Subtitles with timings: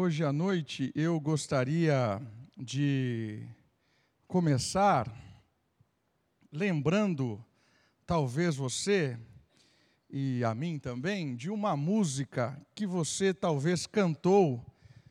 [0.00, 2.22] Hoje à noite eu gostaria
[2.56, 3.44] de
[4.28, 5.12] começar
[6.52, 7.44] lembrando,
[8.06, 9.18] talvez você
[10.08, 14.64] e a mim também, de uma música que você talvez cantou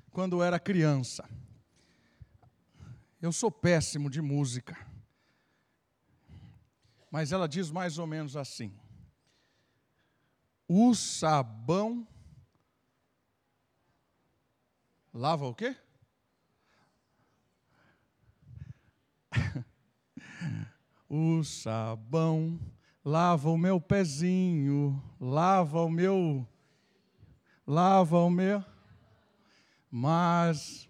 [0.09, 1.29] quando era criança.
[3.21, 4.88] Eu sou péssimo de música,
[7.11, 8.71] mas ela diz mais ou menos assim:
[10.65, 12.07] O sabão
[15.18, 15.76] Lava o quê?
[21.10, 22.60] o sabão.
[23.04, 26.48] Lava o meu pezinho, lava o meu,
[27.66, 28.62] lava o meu,
[29.90, 30.90] mas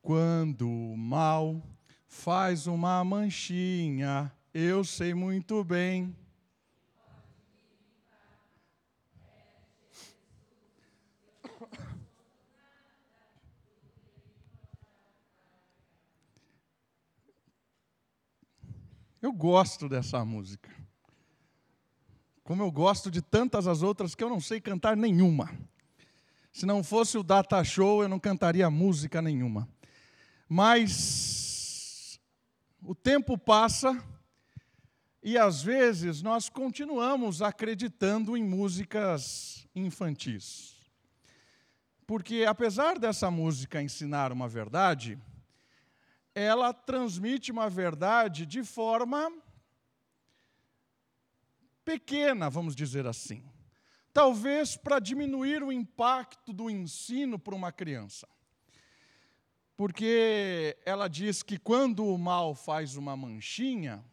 [0.00, 1.62] quando o mal
[2.08, 6.16] faz uma manchinha, eu sei muito bem
[19.22, 20.68] Eu gosto dessa música.
[22.42, 25.48] Como eu gosto de tantas as outras que eu não sei cantar nenhuma.
[26.52, 29.68] Se não fosse o Data Show, eu não cantaria música nenhuma.
[30.48, 32.20] Mas
[32.82, 33.96] o tempo passa
[35.22, 40.74] e às vezes nós continuamos acreditando em músicas infantis.
[42.04, 45.16] Porque apesar dessa música ensinar uma verdade,
[46.34, 49.30] ela transmite uma verdade de forma
[51.84, 53.44] pequena, vamos dizer assim.
[54.12, 58.28] Talvez para diminuir o impacto do ensino para uma criança.
[59.76, 64.04] Porque ela diz que quando o mal faz uma manchinha,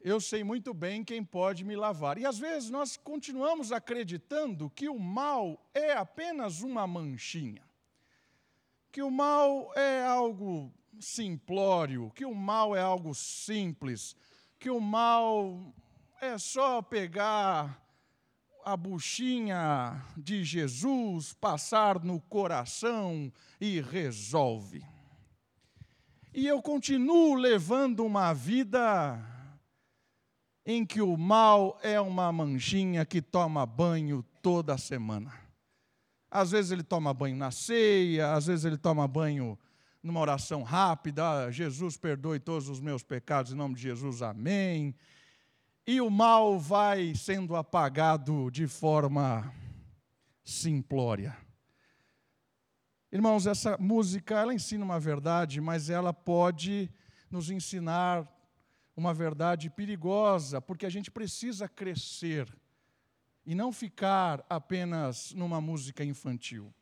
[0.00, 2.18] eu sei muito bem quem pode me lavar.
[2.18, 7.62] E às vezes nós continuamos acreditando que o mal é apenas uma manchinha
[8.94, 14.14] que o mal é algo simplório, que o mal é algo simples,
[14.56, 15.74] que o mal
[16.20, 17.82] é só pegar
[18.64, 24.86] a buchinha de Jesus, passar no coração e resolve.
[26.32, 29.20] E eu continuo levando uma vida
[30.64, 35.43] em que o mal é uma manchinha que toma banho toda semana.
[36.34, 39.56] Às vezes ele toma banho na ceia, às vezes ele toma banho
[40.02, 44.96] numa oração rápida, ah, Jesus perdoe todos os meus pecados em nome de Jesus, amém.
[45.86, 49.48] E o mal vai sendo apagado de forma
[50.42, 51.36] simplória.
[53.12, 56.90] Irmãos, essa música, ela ensina uma verdade, mas ela pode
[57.30, 58.28] nos ensinar
[58.96, 62.52] uma verdade perigosa, porque a gente precisa crescer
[63.46, 66.72] e não ficar apenas numa música infantil.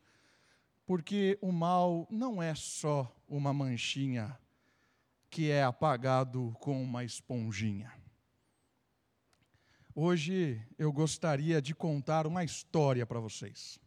[0.86, 4.38] Porque o mal não é só uma manchinha
[5.30, 7.92] que é apagado com uma esponjinha.
[9.94, 13.78] Hoje eu gostaria de contar uma história para vocês.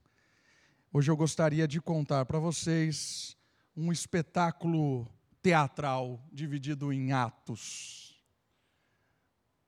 [0.93, 3.35] Hoje eu gostaria de contar para vocês
[3.75, 5.07] um espetáculo
[5.41, 8.14] teatral dividido em atos.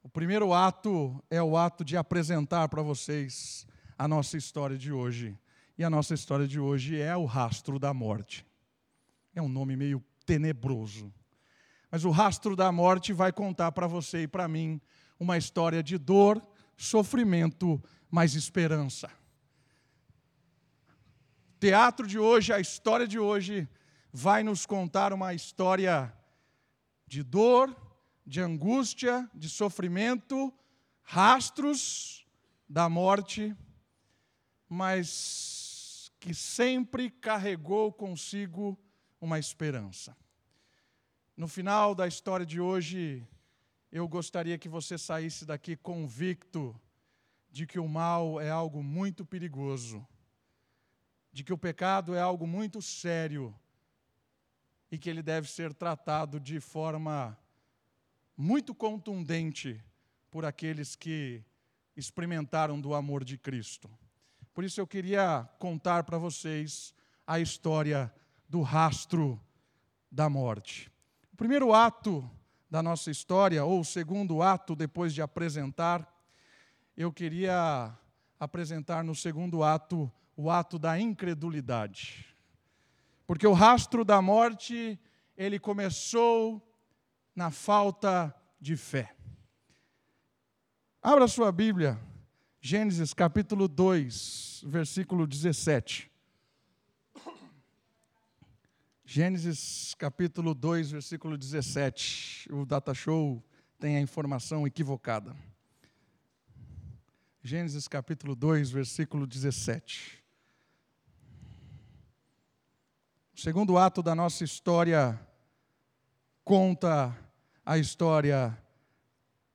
[0.04, 5.38] O primeiro ato é o ato de apresentar para vocês a nossa história de hoje.
[5.78, 8.46] E a nossa história de hoje é o rastro da morte.
[9.36, 11.14] É um nome meio tenebroso.
[11.92, 14.82] Mas o rastro da morte vai contar para você e para mim
[15.20, 16.42] uma história de dor,
[16.76, 19.10] sofrimento, mas esperança.
[21.56, 23.68] O teatro de hoje, a história de hoje,
[24.12, 26.14] vai nos contar uma história
[27.08, 27.76] de dor,
[28.28, 30.54] de angústia, de sofrimento,
[31.02, 32.28] rastros
[32.68, 33.56] da morte,
[34.68, 38.78] mas que sempre carregou consigo
[39.22, 40.14] uma esperança.
[41.38, 43.26] No final da história de hoje,
[43.90, 46.78] eu gostaria que você saísse daqui convicto
[47.50, 50.06] de que o mal é algo muito perigoso,
[51.32, 53.56] de que o pecado é algo muito sério
[54.92, 57.38] e que ele deve ser tratado de forma
[58.38, 59.84] muito contundente
[60.30, 61.44] por aqueles que
[61.96, 63.90] experimentaram do amor de Cristo.
[64.54, 66.94] Por isso eu queria contar para vocês
[67.26, 68.14] a história
[68.48, 69.42] do rastro
[70.12, 70.92] da morte.
[71.34, 72.30] O primeiro ato
[72.70, 76.08] da nossa história, ou o segundo ato, depois de apresentar,
[76.96, 77.92] eu queria
[78.40, 82.28] apresentar no segundo ato o ato da incredulidade.
[83.26, 85.00] Porque o rastro da morte,
[85.36, 86.62] ele começou
[87.38, 89.16] na falta de fé.
[91.00, 92.00] Abra sua Bíblia,
[92.60, 96.12] Gênesis capítulo 2, versículo 17.
[99.06, 102.52] Gênesis capítulo 2, versículo 17.
[102.52, 103.46] O Data Show
[103.78, 105.38] tem a informação equivocada.
[107.44, 110.24] Gênesis capítulo 2, versículo 17.
[113.32, 115.22] O segundo ato da nossa história
[116.44, 117.16] conta
[117.68, 118.58] a história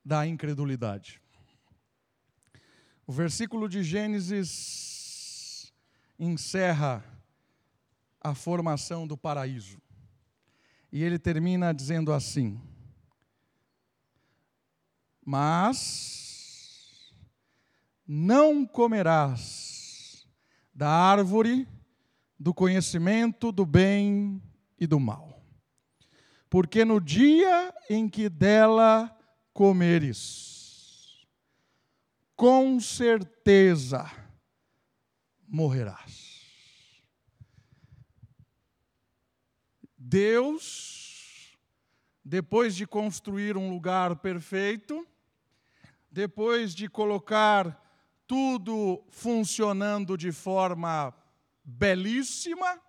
[0.05, 1.19] da incredulidade.
[3.07, 5.73] O versículo de Gênesis
[6.19, 7.03] encerra
[8.21, 9.81] a formação do paraíso.
[10.91, 12.61] E ele termina dizendo assim:
[15.25, 17.11] Mas
[18.07, 20.27] não comerás
[20.71, 21.67] da árvore
[22.39, 24.39] do conhecimento do bem
[24.79, 25.42] e do mal,
[26.53, 29.11] porque no dia em que dela
[29.51, 31.25] comeres,
[32.35, 34.05] com certeza
[35.47, 36.45] morrerás.
[39.97, 41.57] Deus,
[42.23, 45.07] depois de construir um lugar perfeito,
[46.11, 47.83] depois de colocar
[48.27, 51.15] tudo funcionando de forma
[51.63, 52.79] belíssima,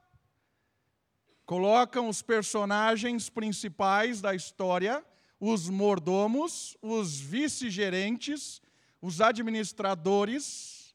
[1.46, 5.04] colocam os personagens principais da história,
[5.38, 8.62] os mordomos, os vice-gerentes,
[9.00, 10.94] os administradores,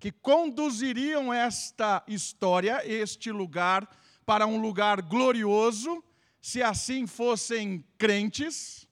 [0.00, 3.88] que conduziriam esta história, este lugar,
[4.26, 6.02] para um lugar glorioso,
[6.40, 8.86] se assim fossem crentes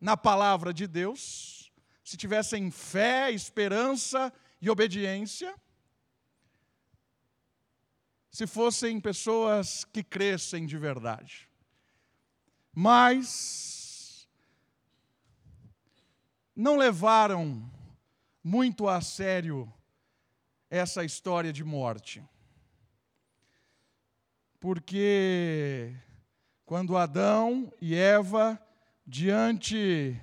[0.00, 1.72] na palavra de Deus,
[2.04, 4.32] se tivessem fé, esperança
[4.62, 5.54] e obediência,
[8.38, 11.48] se fossem pessoas que crescem de verdade.
[12.72, 14.28] Mas
[16.54, 17.68] não levaram
[18.42, 19.68] muito a sério
[20.70, 22.22] essa história de morte
[24.60, 25.92] porque
[26.64, 28.56] quando Adão e Eva,
[29.04, 30.16] diante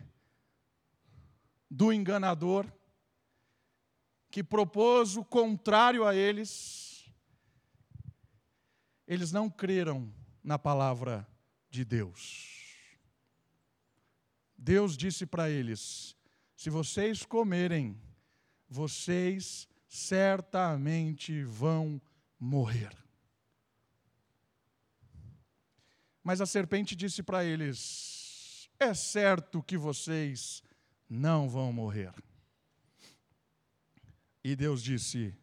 [1.70, 2.66] do enganador,
[4.30, 6.85] que propôs o contrário a eles,
[9.08, 10.14] eles não creram
[10.44, 11.28] na palavra
[11.70, 12.66] de Deus.
[14.58, 16.16] Deus disse para eles:
[16.56, 18.00] se vocês comerem,
[18.68, 22.02] vocês certamente vão
[22.40, 22.96] morrer.
[26.24, 30.64] Mas a serpente disse para eles: É certo que vocês
[31.08, 32.14] não vão morrer.
[34.44, 35.38] E Deus disse: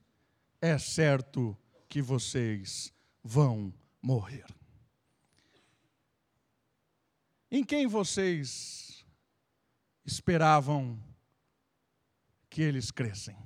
[0.61, 1.56] É certo
[1.88, 2.93] que vocês
[3.23, 4.47] vão morrer.
[7.51, 9.05] Em quem vocês
[10.05, 10.99] esperavam
[12.49, 13.37] que eles crescem?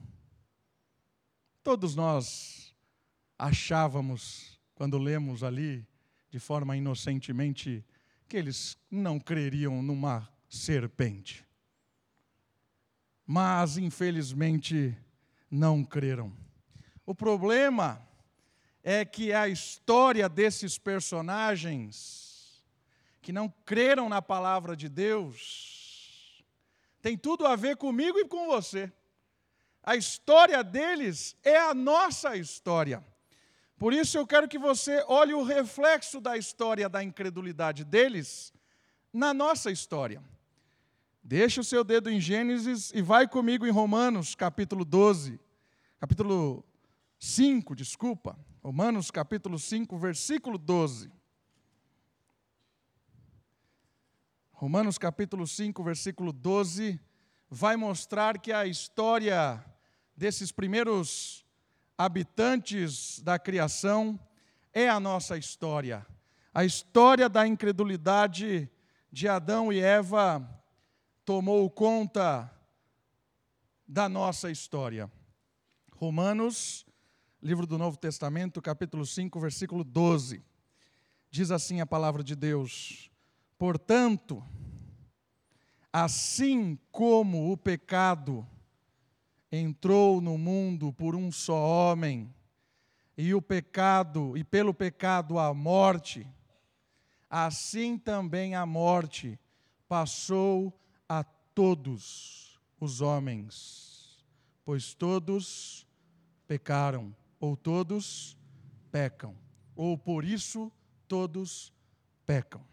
[1.62, 2.74] Todos nós
[3.38, 5.86] achávamos, quando lemos ali
[6.30, 7.84] de forma inocentemente
[8.28, 11.44] que eles não creriam numa serpente.
[13.26, 14.96] Mas, infelizmente,
[15.50, 16.32] não creram.
[17.04, 18.06] O problema
[18.88, 22.64] é que a história desses personagens
[23.20, 26.44] que não creram na palavra de Deus
[27.02, 28.92] tem tudo a ver comigo e com você.
[29.82, 33.04] A história deles é a nossa história.
[33.76, 38.52] Por isso eu quero que você olhe o reflexo da história da incredulidade deles
[39.12, 40.22] na nossa história.
[41.24, 45.40] Deixa o seu dedo em Gênesis e vai comigo em Romanos, capítulo 12,
[45.98, 46.64] capítulo
[47.18, 48.38] 5, desculpa.
[48.66, 51.08] Romanos, capítulo 5, versículo 12.
[54.50, 57.00] Romanos, capítulo 5, versículo 12,
[57.48, 59.64] vai mostrar que a história
[60.16, 61.46] desses primeiros
[61.96, 64.18] habitantes da criação,
[64.72, 66.04] é a nossa história.
[66.52, 68.68] A história da incredulidade
[69.12, 70.44] de Adão e Eva
[71.24, 72.52] tomou conta
[73.86, 75.08] da nossa história.
[75.94, 76.85] Romanos,
[77.46, 80.42] livro do Novo Testamento, capítulo 5, versículo 12.
[81.30, 83.08] Diz assim a palavra de Deus:
[83.56, 84.42] Portanto,
[85.92, 88.44] assim como o pecado
[89.50, 92.34] entrou no mundo por um só homem,
[93.16, 96.26] e o pecado, e pelo pecado a morte,
[97.30, 99.38] assim também a morte
[99.88, 100.76] passou
[101.08, 104.26] a todos os homens,
[104.64, 105.86] pois todos
[106.48, 108.38] pecaram, ou todos
[108.90, 109.36] pecam,
[109.74, 110.72] ou por isso
[111.06, 111.72] todos
[112.24, 112.64] pecam.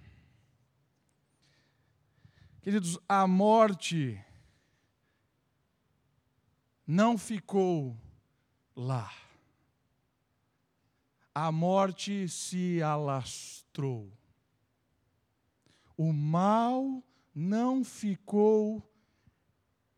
[2.61, 4.23] Queridos, a morte
[6.87, 7.97] não ficou
[8.75, 9.11] lá.
[11.35, 14.11] A morte se alastrou.
[15.97, 17.03] O mal
[17.33, 18.81] não ficou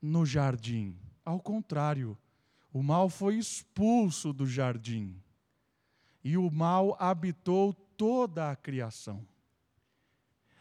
[0.01, 0.97] no jardim.
[1.23, 2.17] Ao contrário,
[2.75, 5.15] o mal foi expulso do jardim.
[6.21, 9.25] E o mal habitou toda a criação.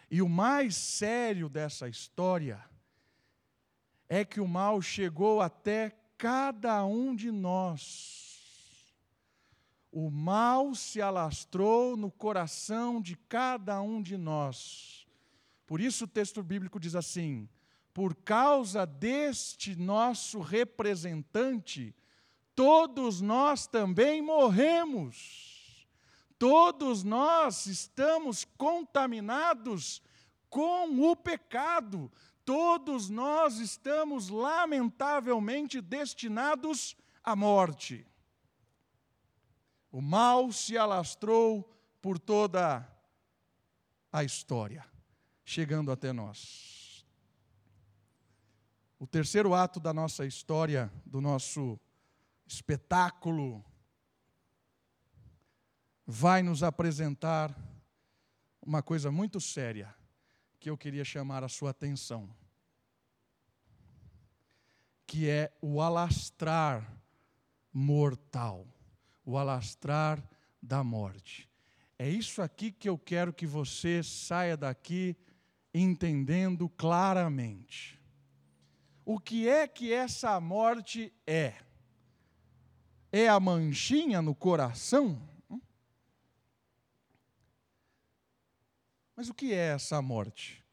[0.09, 2.65] E o mais sério dessa história
[4.09, 8.95] é que o mal chegou até cada um de nós.
[9.91, 15.05] O mal se alastrou no coração de cada um de nós.
[15.67, 17.49] Por isso o texto bíblico diz assim:
[17.93, 21.93] por causa deste nosso representante,
[22.55, 25.87] todos nós também morremos.
[26.39, 30.03] Todos nós estamos contaminados
[30.51, 32.11] com o pecado.
[32.45, 38.07] Todos nós estamos lamentavelmente destinados à morte.
[39.91, 42.87] O mal se alastrou por toda
[44.13, 44.85] a história,
[45.45, 47.07] chegando até nós.
[48.99, 51.81] O terceiro ato da nossa história, do nosso
[52.47, 53.65] espetáculo,
[56.07, 57.57] vai nos apresentar
[58.61, 59.95] uma coisa muito séria
[60.59, 62.29] que eu queria chamar a sua atenção,
[65.07, 66.91] que é o alastrar
[67.73, 68.67] mortal
[69.25, 70.23] o alastrar
[70.61, 71.49] da morte.
[71.99, 75.17] É isso aqui que eu quero que você saia daqui
[75.73, 78.01] entendendo claramente.
[79.05, 81.55] O que é que essa morte é?
[83.15, 85.23] É a manchinha no coração?
[89.15, 90.65] Mas o que é essa morte?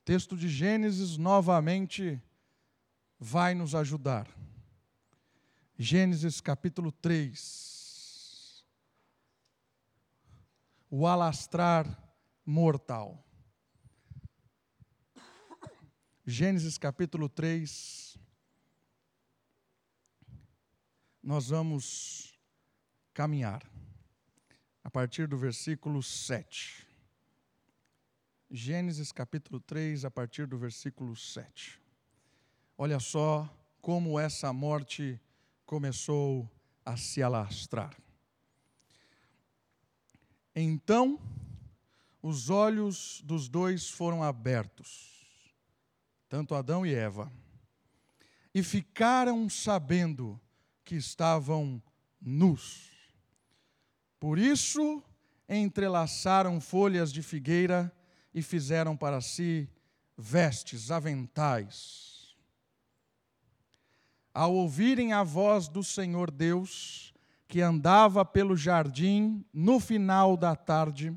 [0.00, 2.22] O texto de Gênesis novamente
[3.18, 4.26] vai nos ajudar.
[5.76, 7.80] Gênesis capítulo 3.
[10.90, 11.86] o alastrar
[12.44, 13.24] mortal.
[16.26, 18.18] Gênesis capítulo 3.
[21.22, 22.32] Nós vamos
[23.12, 23.62] caminhar
[24.82, 26.86] a partir do versículo 7.
[28.50, 31.78] Gênesis capítulo 3, a partir do versículo 7.
[32.78, 33.46] Olha só
[33.82, 35.20] como essa morte
[35.66, 36.50] começou
[36.86, 37.94] a se alastrar.
[40.56, 41.20] Então
[42.22, 45.54] os olhos dos dois foram abertos,
[46.30, 47.30] tanto Adão e Eva,
[48.54, 50.40] e ficaram sabendo
[50.90, 51.80] que estavam
[52.20, 52.90] nus.
[54.18, 55.00] Por isso
[55.48, 57.94] entrelaçaram folhas de figueira
[58.34, 59.68] e fizeram para si
[60.18, 62.34] vestes, aventais.
[64.34, 67.14] Ao ouvirem a voz do Senhor Deus,
[67.46, 71.16] que andava pelo jardim no final da tarde,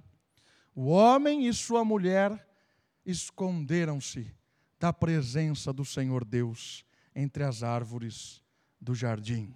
[0.76, 2.48] o homem e sua mulher
[3.04, 4.32] esconderam-se
[4.80, 8.43] da presença do Senhor Deus entre as árvores
[8.84, 9.54] do jardim.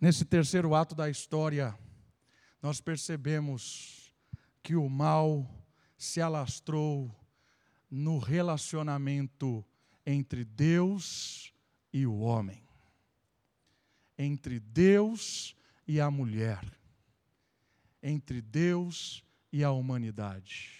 [0.00, 1.78] Nesse terceiro ato da história,
[2.60, 4.12] nós percebemos
[4.62, 5.48] que o mal
[5.96, 7.14] se alastrou
[7.90, 9.64] no relacionamento
[10.04, 11.54] entre Deus
[11.92, 12.70] e o homem
[14.20, 15.56] entre Deus
[15.88, 16.62] e a mulher,
[18.02, 20.72] entre Deus e a humanidade.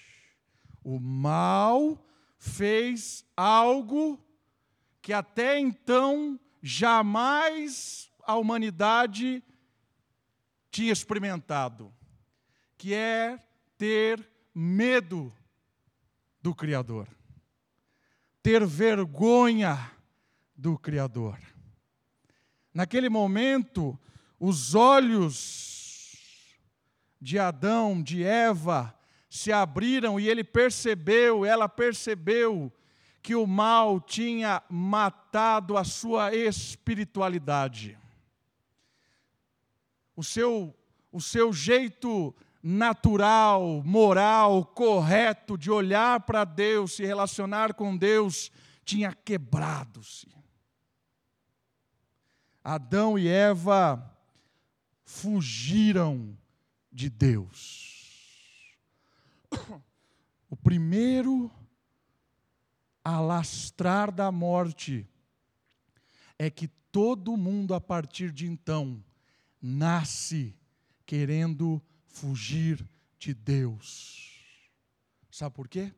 [0.85, 4.23] O mal fez algo
[5.03, 9.43] que até então jamais a humanidade
[10.71, 11.93] tinha experimentado,
[12.77, 13.39] que é
[13.77, 15.33] ter medo
[16.43, 17.09] do Criador,
[18.43, 19.91] ter vergonha
[20.55, 21.39] do Criador.
[22.73, 23.99] Naquele momento,
[24.39, 26.17] os olhos
[27.21, 28.97] de Adão, de Eva,
[29.29, 32.73] se abriram e ele percebeu, ela percebeu,
[33.23, 37.99] que o mal tinha matado a sua espiritualidade.
[40.17, 40.75] O seu,
[41.13, 48.51] o seu jeito natural, moral, correto de olhar para Deus, se relacionar com Deus,
[48.85, 50.29] tinha quebrado-se.
[52.63, 54.15] Adão e Eva
[55.05, 56.37] fugiram
[56.93, 57.99] de Deus.
[60.53, 61.49] O primeiro
[63.05, 65.09] alastrar da morte
[66.39, 69.03] é que todo mundo a partir de então
[69.61, 70.57] nasce
[71.05, 72.89] querendo fugir
[73.19, 74.41] de Deus.
[75.31, 75.93] Sabe por quê?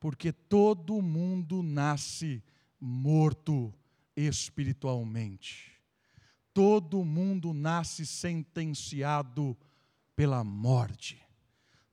[0.00, 2.42] Porque todo mundo nasce
[2.80, 3.74] morto
[4.16, 5.72] espiritualmente.
[6.54, 9.56] Todo mundo nasce sentenciado
[10.16, 11.20] pela morte.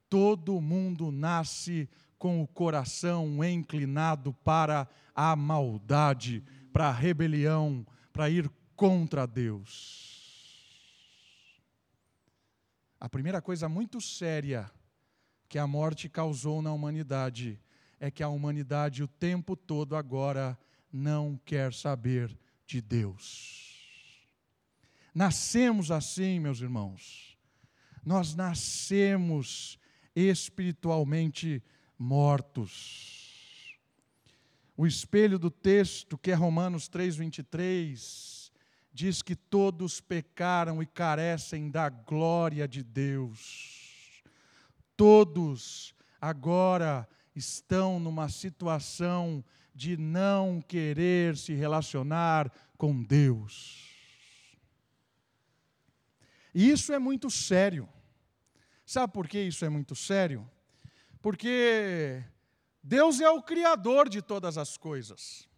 [0.10, 8.50] Todo mundo nasce com o coração inclinado para a maldade, para a rebelião, para ir
[8.76, 10.16] contra Deus.
[13.00, 14.70] A primeira coisa muito séria
[15.48, 17.60] que a morte causou na humanidade
[18.00, 20.58] é que a humanidade o tempo todo agora
[20.92, 23.66] não quer saber de Deus.
[25.14, 27.38] Nascemos assim, meus irmãos.
[28.06, 29.80] Nós nascemos
[30.16, 31.64] espiritualmente
[31.98, 33.78] mortos.
[34.78, 38.52] O espelho do texto, que é Romanos 3:23,
[38.94, 44.24] diz que todos pecaram e carecem da glória de Deus.
[44.98, 53.94] Todos agora estão numa situação de não querer se relacionar com Deus.
[56.54, 57.90] E isso é muito sério.
[58.86, 60.50] Sabe por que isso é muito sério?
[61.26, 62.24] Porque
[62.84, 65.50] Deus é o Criador de todas as coisas.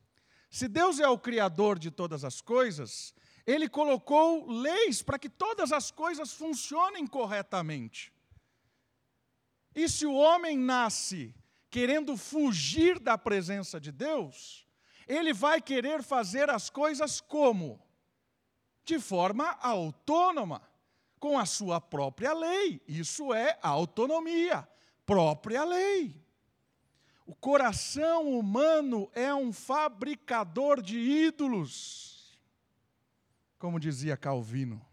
[0.49, 3.13] Se Deus é o Criador de todas as coisas,
[3.45, 8.13] Ele colocou leis para que todas as coisas funcionem corretamente.
[9.75, 11.35] E se o homem nasce
[11.69, 14.65] querendo fugir da presença de Deus,
[15.05, 17.85] ele vai querer fazer as coisas como?
[18.85, 20.61] De forma autônoma,
[21.19, 22.81] com a sua própria lei.
[22.87, 24.65] Isso é autonomia,
[25.07, 26.21] própria lei.
[27.25, 32.39] O coração humano é um fabricador de ídolos,
[33.57, 34.85] como dizia Calvino.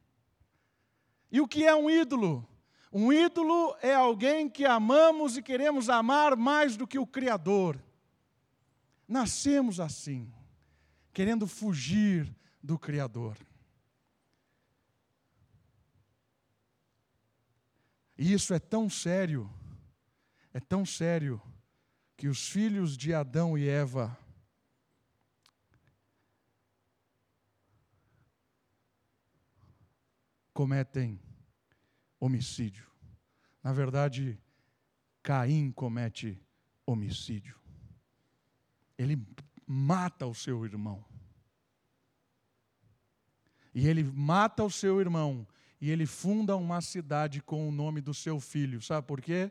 [1.31, 2.49] E o que é um ídolo?
[2.93, 7.83] Um ídolo é alguém que amamos e queremos amar mais do que o Criador.
[9.07, 10.33] Nascemos assim,
[11.13, 13.37] querendo fugir do Criador.
[18.17, 19.51] E isso é tão sério,
[20.55, 21.43] é tão sério,
[22.17, 24.17] que os filhos de Adão e Eva
[30.53, 31.21] cometem
[32.21, 32.89] homicídio.
[33.63, 34.41] Na verdade,
[35.25, 36.41] Caim comete
[36.87, 37.59] homicídio.
[38.97, 39.21] Ele
[39.67, 41.05] mata o seu irmão.
[43.75, 45.45] E ele mata o seu irmão
[45.81, 48.81] e ele funda uma cidade com o nome do seu filho.
[48.81, 49.51] Sabe por quê?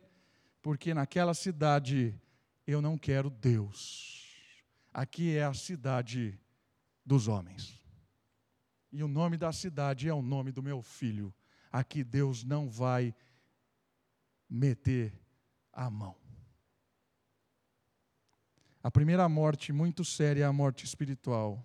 [0.64, 2.20] Porque naquela cidade
[2.66, 4.26] eu não quero Deus.
[4.92, 6.40] Aqui é a cidade
[7.06, 7.80] dos homens.
[8.92, 11.32] E o nome da cidade é o nome do meu filho
[11.74, 13.16] aqui Deus não vai
[14.48, 15.20] meter
[15.72, 16.16] a mão.
[18.84, 21.64] A primeira morte muito séria é a morte espiritual.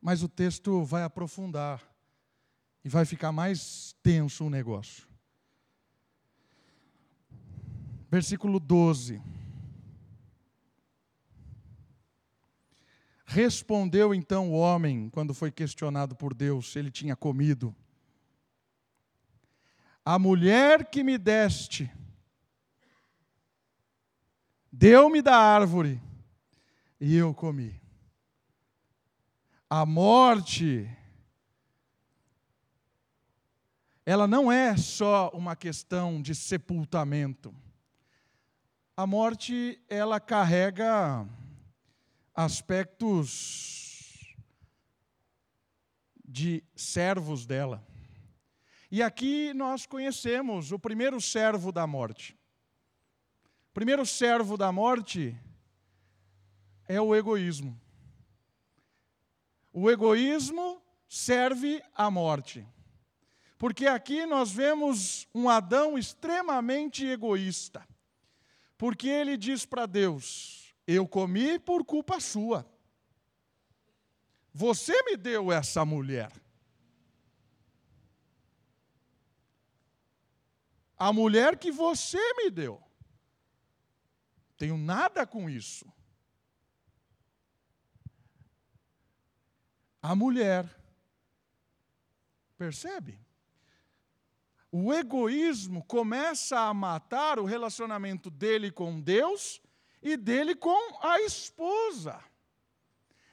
[0.00, 1.82] Mas o texto vai aprofundar
[2.82, 5.06] e vai ficar mais tenso o negócio.
[8.10, 9.20] Versículo 12.
[13.24, 17.74] Respondeu então o homem, quando foi questionado por Deus se ele tinha comido:
[20.04, 21.90] A mulher que me deste,
[24.70, 26.00] deu-me da árvore,
[27.00, 27.80] e eu comi.
[29.68, 30.88] A morte,
[34.04, 37.52] ela não é só uma questão de sepultamento.
[38.98, 41.28] A morte, ela carrega
[42.34, 44.34] aspectos
[46.24, 47.86] de servos dela.
[48.90, 52.34] E aqui nós conhecemos o primeiro servo da morte.
[53.68, 55.38] O primeiro servo da morte
[56.88, 57.78] é o egoísmo.
[59.74, 62.66] O egoísmo serve à morte.
[63.58, 67.86] Porque aqui nós vemos um Adão extremamente egoísta.
[68.76, 72.64] Porque ele diz para Deus: eu comi por culpa sua.
[74.52, 76.32] Você me deu essa mulher.
[80.96, 82.82] A mulher que você me deu.
[84.56, 85.92] Tenho nada com isso.
[90.00, 90.64] A mulher.
[92.56, 93.25] Percebe?
[94.78, 99.58] O egoísmo começa a matar o relacionamento dele com Deus
[100.02, 102.22] e dele com a esposa.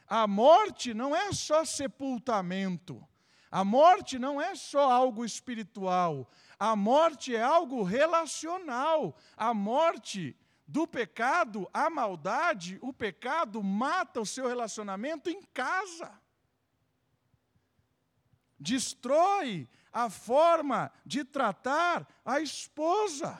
[0.07, 3.05] A morte não é só sepultamento.
[3.51, 6.31] A morte não é só algo espiritual.
[6.57, 9.13] A morte é algo relacional.
[9.35, 16.09] A morte do pecado, a maldade, o pecado mata o seu relacionamento em casa.
[18.57, 23.39] Destrói a forma de tratar a esposa,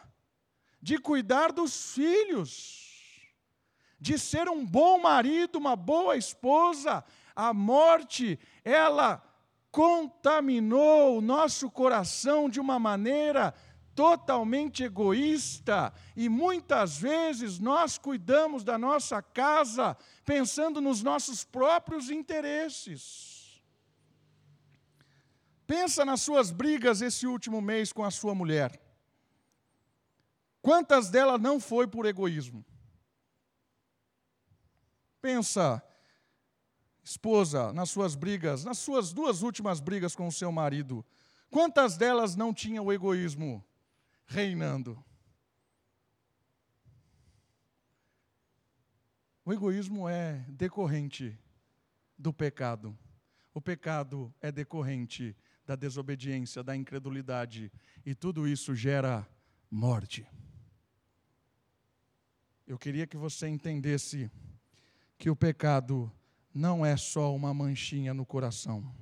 [0.82, 2.84] de cuidar dos filhos,
[4.00, 7.04] de ser um bom marido, uma boa esposa.
[7.36, 9.24] A morte, ela
[9.72, 13.56] contaminou o nosso coração de uma maneira
[13.96, 23.33] totalmente egoísta e muitas vezes nós cuidamos da nossa casa pensando nos nossos próprios interesses.
[25.76, 28.80] Pensa nas suas brigas esse último mês com a sua mulher.
[30.62, 32.64] Quantas delas não foi por egoísmo?
[35.20, 35.82] Pensa,
[37.04, 41.04] esposa, nas suas brigas, nas suas duas últimas brigas com o seu marido.
[41.50, 43.66] Quantas delas não tinham o egoísmo?
[44.28, 45.04] reinando.
[49.44, 51.36] O egoísmo é decorrente
[52.16, 52.96] do pecado.
[53.56, 57.72] O pecado é decorrente da desobediência, da incredulidade,
[58.06, 59.28] e tudo isso gera
[59.70, 60.28] morte.
[62.68, 64.32] Eu queria que você entendesse
[65.18, 66.12] que o pecado
[66.54, 68.94] não é só uma manchinha no coração,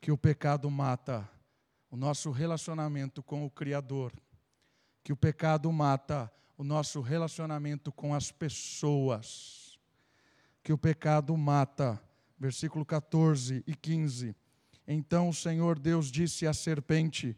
[0.00, 1.28] que o pecado mata
[1.90, 4.12] o nosso relacionamento com o Criador,
[5.02, 9.78] que o pecado mata o nosso relacionamento com as pessoas,
[10.62, 12.02] que o pecado mata,
[12.38, 14.34] versículo 14 e 15.
[14.86, 17.36] Então o Senhor Deus disse à serpente: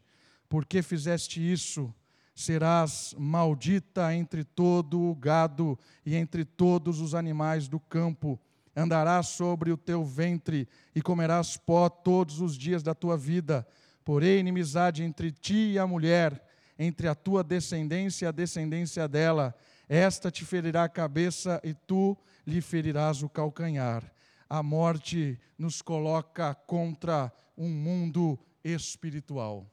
[0.49, 1.93] Por que fizeste isso?
[2.35, 8.39] Serás maldita entre todo o gado e entre todos os animais do campo.
[8.75, 13.67] Andarás sobre o teu ventre e comerás pó todos os dias da tua vida.
[14.05, 16.47] Porém, inimizade entre ti e a mulher
[16.79, 19.55] entre a tua descendência e a descendência dela.
[19.89, 24.03] Esta te ferirá a cabeça e tu lhe ferirás o calcanhar.
[24.49, 29.69] A morte nos coloca contra um mundo espiritual.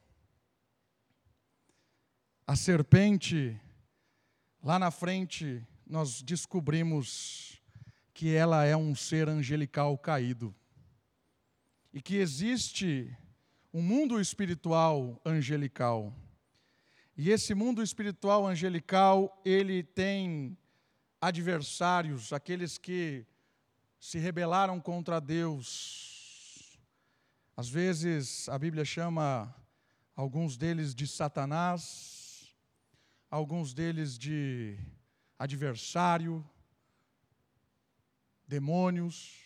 [2.46, 3.60] A serpente,
[4.62, 7.62] lá na frente, nós descobrimos
[8.12, 10.54] que ela é um ser angelical caído.
[11.92, 13.16] E que existe
[13.72, 16.12] um mundo espiritual angelical.
[17.16, 20.56] E esse mundo espiritual angelical, ele tem
[21.20, 23.26] adversários, aqueles que
[24.04, 26.78] se rebelaram contra Deus.
[27.56, 29.56] Às vezes a Bíblia chama
[30.14, 32.54] alguns deles de Satanás,
[33.30, 34.78] alguns deles de
[35.38, 36.46] adversário,
[38.46, 39.40] demônios.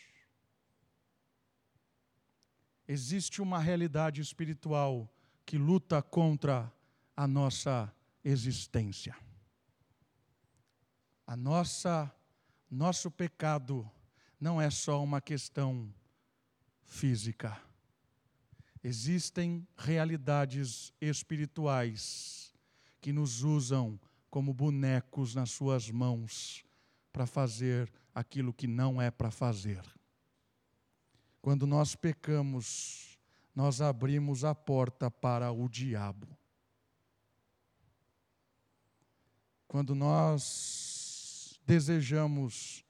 [2.89, 5.09] Existe uma realidade espiritual
[5.47, 6.71] que luta contra
[7.17, 7.95] a nossa
[8.25, 9.17] existência.
[11.25, 12.13] A nossa
[12.69, 13.89] nosso pecado
[14.41, 15.93] não é só uma questão
[16.85, 17.61] física.
[18.83, 22.55] Existem realidades espirituais
[23.01, 23.99] que nos usam
[24.31, 26.65] como bonecos nas suas mãos
[27.13, 29.83] para fazer aquilo que não é para fazer.
[31.41, 33.19] Quando nós pecamos,
[33.55, 36.29] nós abrimos a porta para o diabo.
[39.67, 42.85] Quando nós desejamos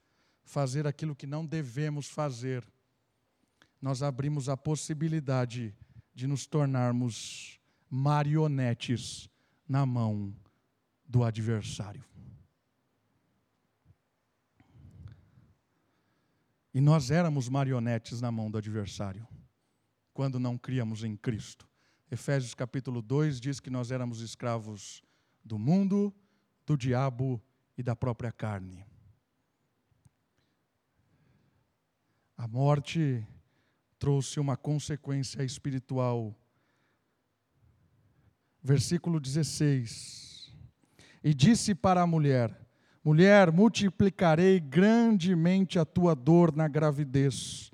[0.49, 2.65] fazer aquilo que não devemos fazer,
[3.79, 5.75] nós abrimos a possibilidade
[6.11, 9.29] de nos tornarmos marionetes
[9.67, 10.35] na mão
[11.07, 12.03] do adversário.
[16.73, 19.27] E nós éramos marionetes na mão do adversário,
[20.11, 21.69] quando não criamos em Cristo.
[22.09, 25.03] Efésios capítulo 2 diz que nós éramos escravos
[25.45, 26.11] do mundo,
[26.65, 27.39] do diabo
[27.77, 28.83] e da própria carne.
[32.39, 33.21] A morte
[33.99, 36.33] trouxe uma consequência espiritual.
[38.63, 40.49] Versículo 16.
[41.21, 42.57] E disse para a mulher:
[43.03, 47.71] Mulher, multiplicarei grandemente a tua dor na gravidez.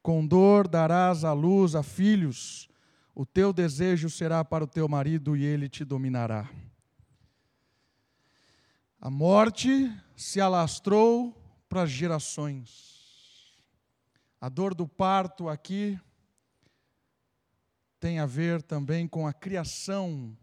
[0.00, 2.68] Com dor darás à luz a filhos.
[3.16, 6.48] O teu desejo será para o teu marido e ele te dominará.
[9.00, 11.36] A morte se alastrou
[11.68, 12.93] para as gerações.
[14.44, 15.98] A dor do parto aqui
[17.98, 20.36] tem a ver também com a criação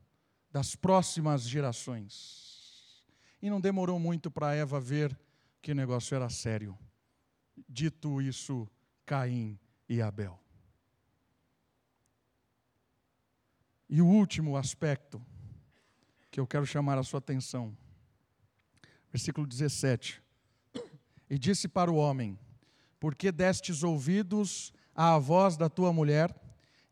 [0.49, 3.05] das próximas gerações.
[3.39, 5.15] E não demorou muito para Eva ver
[5.61, 6.75] que o negócio era sério.
[7.69, 8.67] Dito isso,
[9.05, 10.39] Caim e Abel.
[13.87, 15.23] E o último aspecto
[16.31, 17.77] que eu quero chamar a sua atenção
[19.11, 20.23] Versículo 17.
[21.29, 22.39] E disse para o homem:
[23.01, 26.31] Por que destes ouvidos à voz da tua mulher,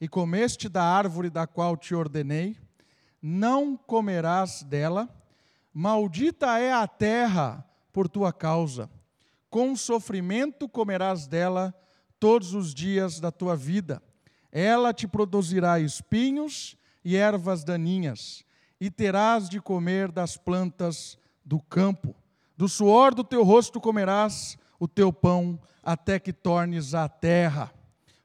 [0.02, 2.58] e comeste da árvore da qual te ordenei?
[3.22, 5.08] Não comerás dela,
[5.72, 8.90] maldita é a terra por tua causa.
[9.52, 11.76] Com sofrimento comerás dela
[12.20, 14.02] todos os dias da tua vida.
[14.52, 18.44] Ela te produzirá espinhos e ervas daninhas,
[18.82, 22.16] e terás de comer das plantas do campo.
[22.58, 27.74] Do suor do teu rosto comerás o teu pão, até que tornes a terra,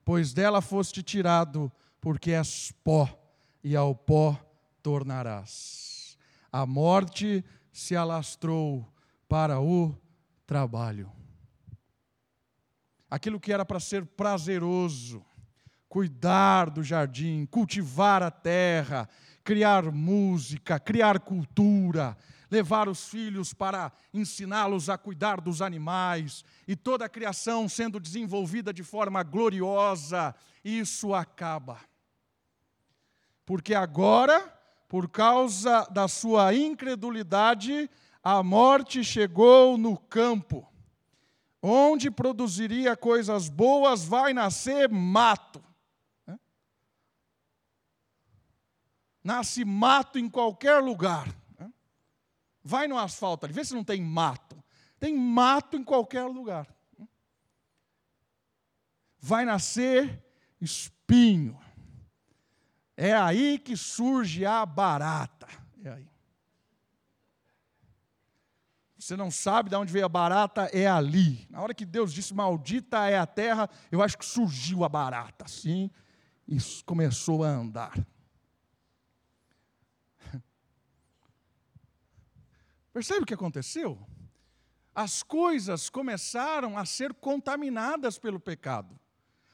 [0.04, 3.08] pois dela foste tirado, porque és pó,
[3.62, 4.38] e ao pó
[4.82, 6.16] tornarás.
[6.52, 8.86] A morte se alastrou
[9.28, 9.96] para o
[10.46, 11.10] trabalho.
[13.10, 15.24] Aquilo que era para ser prazeroso,
[15.88, 19.08] cuidar do jardim, cultivar a terra,
[19.42, 22.16] criar música, criar cultura,
[22.54, 28.72] levar os filhos para ensiná-los a cuidar dos animais, e toda a criação sendo desenvolvida
[28.72, 31.80] de forma gloriosa, isso acaba.
[33.44, 34.40] Porque agora,
[34.88, 37.90] por causa da sua incredulidade,
[38.22, 40.66] a morte chegou no campo.
[41.60, 45.62] Onde produziria coisas boas, vai nascer mato.
[49.24, 51.43] Nasce mato em qualquer lugar.
[52.64, 54.56] Vai no asfalto ali, vê se não tem mato.
[54.98, 56.66] Tem mato em qualquer lugar.
[59.20, 60.24] Vai nascer
[60.58, 61.60] espinho.
[62.96, 65.46] É aí que surge a barata.
[65.84, 66.08] É aí.
[68.98, 71.46] Você não sabe de onde veio a barata, é ali.
[71.50, 75.44] Na hora que Deus disse maldita é a terra, eu acho que surgiu a barata,
[75.44, 75.90] assim,
[76.48, 77.92] e começou a andar.
[82.94, 83.98] Percebe o que aconteceu?
[84.94, 88.96] As coisas começaram a ser contaminadas pelo pecado.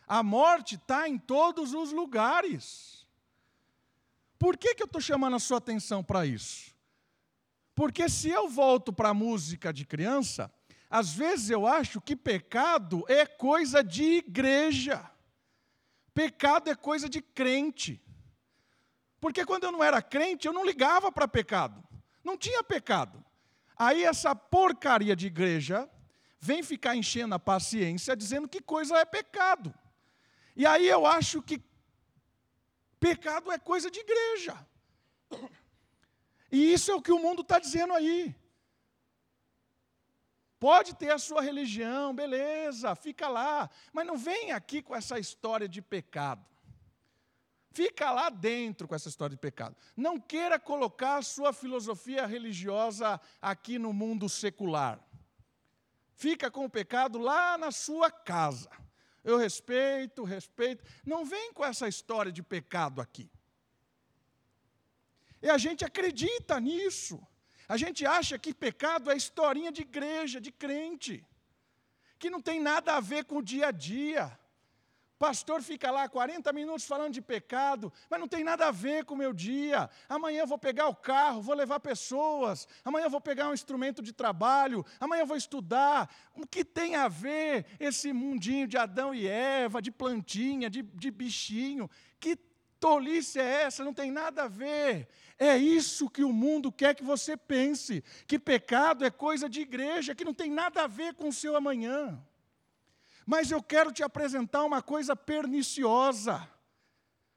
[0.06, 3.08] A morte está em todos os lugares.
[4.38, 6.76] Por que, que eu estou chamando a sua atenção para isso?
[7.74, 10.52] Porque se eu volto para a música de criança,
[10.90, 15.10] às vezes eu acho que pecado é coisa de igreja.
[16.12, 18.02] Pecado é coisa de crente.
[19.18, 21.82] Porque quando eu não era crente, eu não ligava para pecado.
[22.22, 23.24] Não tinha pecado.
[23.82, 25.88] Aí essa porcaria de igreja
[26.38, 29.72] vem ficar enchendo a paciência dizendo que coisa é pecado.
[30.54, 31.62] E aí eu acho que
[32.98, 34.54] pecado é coisa de igreja.
[36.52, 38.36] E isso é o que o mundo está dizendo aí.
[40.58, 45.66] Pode ter a sua religião, beleza, fica lá, mas não vem aqui com essa história
[45.66, 46.44] de pecado.
[47.72, 49.76] Fica lá dentro com essa história de pecado.
[49.96, 54.98] Não queira colocar a sua filosofia religiosa aqui no mundo secular.
[56.14, 58.68] Fica com o pecado lá na sua casa.
[59.22, 60.84] Eu respeito, respeito.
[61.06, 63.30] Não vem com essa história de pecado aqui.
[65.40, 67.24] E a gente acredita nisso.
[67.68, 71.24] A gente acha que pecado é historinha de igreja, de crente,
[72.18, 74.39] que não tem nada a ver com o dia a dia
[75.20, 79.12] pastor fica lá 40 minutos falando de pecado, mas não tem nada a ver com
[79.12, 79.90] o meu dia.
[80.08, 84.02] Amanhã eu vou pegar o carro, vou levar pessoas, amanhã eu vou pegar um instrumento
[84.02, 86.10] de trabalho, amanhã eu vou estudar.
[86.34, 91.10] O que tem a ver esse mundinho de Adão e Eva, de plantinha, de, de
[91.10, 91.90] bichinho?
[92.18, 92.34] Que
[92.80, 93.84] tolice é essa?
[93.84, 95.06] Não tem nada a ver.
[95.38, 100.14] É isso que o mundo quer que você pense: que pecado é coisa de igreja,
[100.14, 102.18] que não tem nada a ver com o seu amanhã.
[103.32, 106.50] Mas eu quero te apresentar uma coisa perniciosa.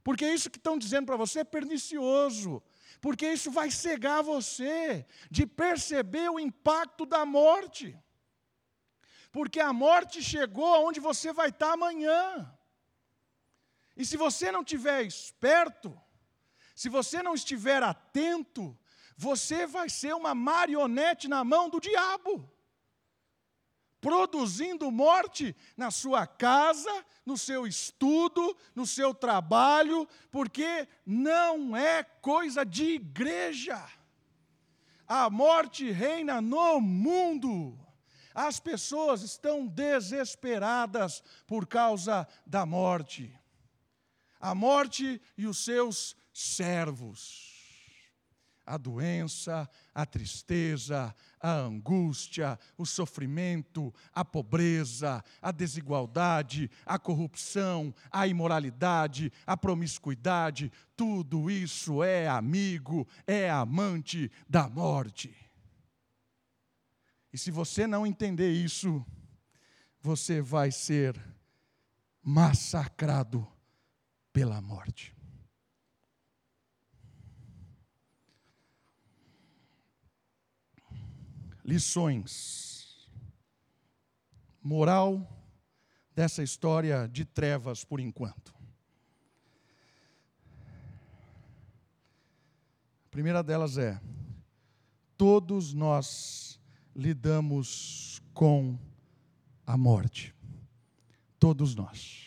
[0.04, 2.64] Porque isso que estão dizendo para você é pernicioso.
[3.00, 7.96] Porque isso vai cegar você de perceber o impacto da morte.
[9.32, 12.52] Porque a morte chegou onde você vai estar amanhã.
[13.96, 15.96] E se você não estiver esperto,
[16.74, 18.76] se você não estiver atento,
[19.16, 22.52] você vai ser uma marionete na mão do diabo
[24.04, 26.92] produzindo morte na sua casa,
[27.26, 33.82] no seu estudo, no seu trabalho, porque não é coisa de igreja.
[35.08, 37.80] A morte reina no mundo.
[38.36, 43.34] As pessoas estão desesperadas por causa da morte.
[44.38, 47.54] A morte e os seus servos
[48.66, 58.26] a doença, a tristeza, a angústia, o sofrimento, a pobreza, a desigualdade, a corrupção, a
[58.26, 65.36] imoralidade, a promiscuidade, tudo isso é amigo, é amante da morte.
[67.34, 69.06] E se você não entender isso,
[70.00, 71.20] você vai ser
[72.22, 73.46] massacrado
[74.32, 75.14] pela morte.
[81.64, 83.10] Lições.
[84.62, 85.28] Moral
[86.16, 88.54] dessa história de trevas por enquanto.
[93.06, 94.00] A primeira delas é:
[95.18, 96.60] todos nós
[96.96, 98.78] lidamos com
[99.66, 100.34] a morte.
[101.40, 102.24] Todos nós.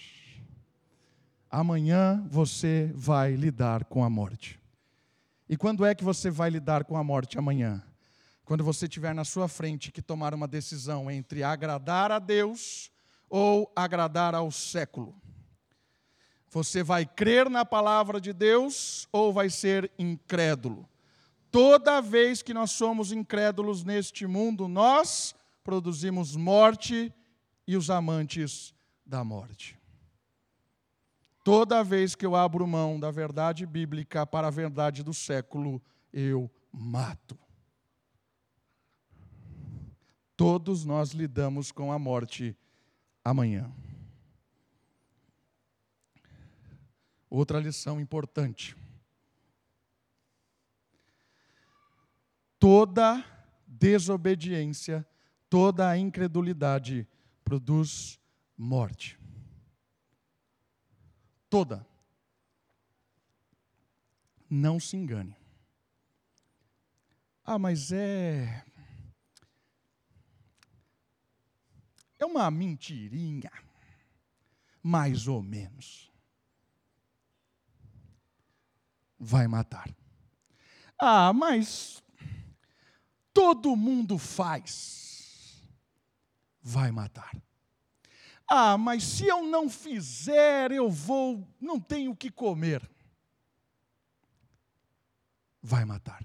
[1.51, 4.61] Amanhã você vai lidar com a morte.
[5.49, 7.83] E quando é que você vai lidar com a morte amanhã?
[8.47, 12.93] Quando você tiver na sua frente que tomar uma decisão entre agradar a Deus
[13.29, 15.21] ou agradar ao século.
[16.51, 20.89] Você vai crer na palavra de Deus ou vai ser incrédulo?
[21.51, 27.13] Toda vez que nós somos incrédulos neste mundo, nós produzimos morte
[27.67, 28.73] e os amantes
[29.05, 29.77] da morte.
[31.43, 35.83] Toda vez que eu abro mão da verdade bíblica para a verdade do século,
[36.13, 37.46] eu mato.
[40.37, 42.55] Todos nós lidamos com a morte
[43.25, 43.73] amanhã.
[47.31, 48.77] Outra lição importante.
[52.59, 53.25] Toda
[53.67, 55.07] desobediência,
[55.49, 57.07] toda incredulidade
[57.43, 58.21] produz
[58.57, 59.19] morte.
[61.49, 61.87] Toda.
[64.49, 65.37] Não se engane.
[67.45, 68.65] Ah, mas é.
[72.19, 73.51] É uma mentirinha,
[74.83, 76.11] mais ou menos.
[79.19, 79.89] Vai matar.
[80.99, 82.03] Ah, mas
[83.33, 85.63] todo mundo faz.
[86.63, 87.37] Vai matar.
[88.49, 92.89] Ah, mas se eu não fizer, eu vou, não tenho o que comer.
[95.63, 96.25] Vai matar.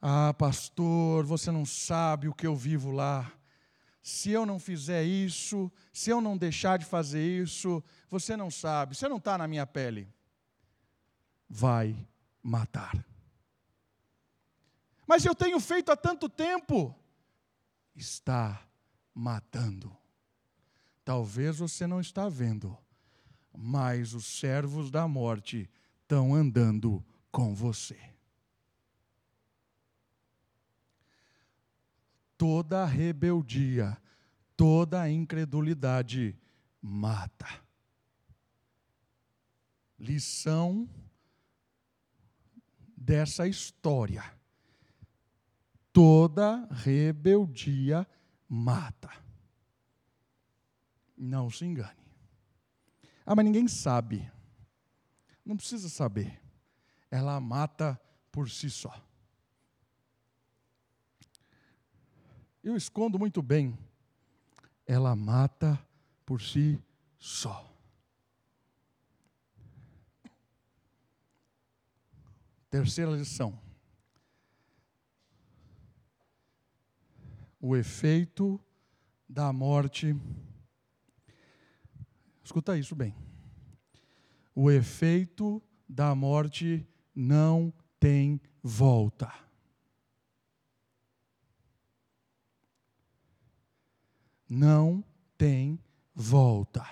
[0.00, 3.30] Ah, pastor, você não sabe o que eu vivo lá
[4.02, 8.94] se eu não fizer isso, se eu não deixar de fazer isso, você não sabe,
[8.94, 10.08] você não está na minha pele.
[11.48, 11.96] Vai
[12.42, 13.04] matar.
[15.06, 16.94] Mas eu tenho feito há tanto tempo.
[17.94, 18.64] Está
[19.12, 19.94] matando.
[21.04, 22.78] Talvez você não está vendo,
[23.52, 25.68] mas os servos da morte
[26.02, 28.09] estão andando com você.
[32.40, 34.00] Toda rebeldia,
[34.56, 36.34] toda incredulidade
[36.80, 37.46] mata.
[39.98, 40.88] Lição
[42.96, 44.24] dessa história.
[45.92, 48.08] Toda rebeldia
[48.48, 49.10] mata.
[51.18, 52.00] Não se engane.
[53.26, 54.32] Ah, mas ninguém sabe.
[55.44, 56.40] Não precisa saber.
[57.10, 58.00] Ela mata
[58.32, 59.09] por si só.
[62.62, 63.76] Eu escondo muito bem.
[64.86, 65.78] Ela mata
[66.26, 66.78] por si
[67.18, 67.66] só.
[72.68, 73.58] Terceira lição.
[77.60, 78.60] O efeito
[79.28, 80.16] da morte.
[82.42, 83.14] Escuta isso bem.
[84.54, 89.32] O efeito da morte não tem volta.
[94.50, 95.04] Não
[95.38, 95.78] tem
[96.12, 96.84] volta.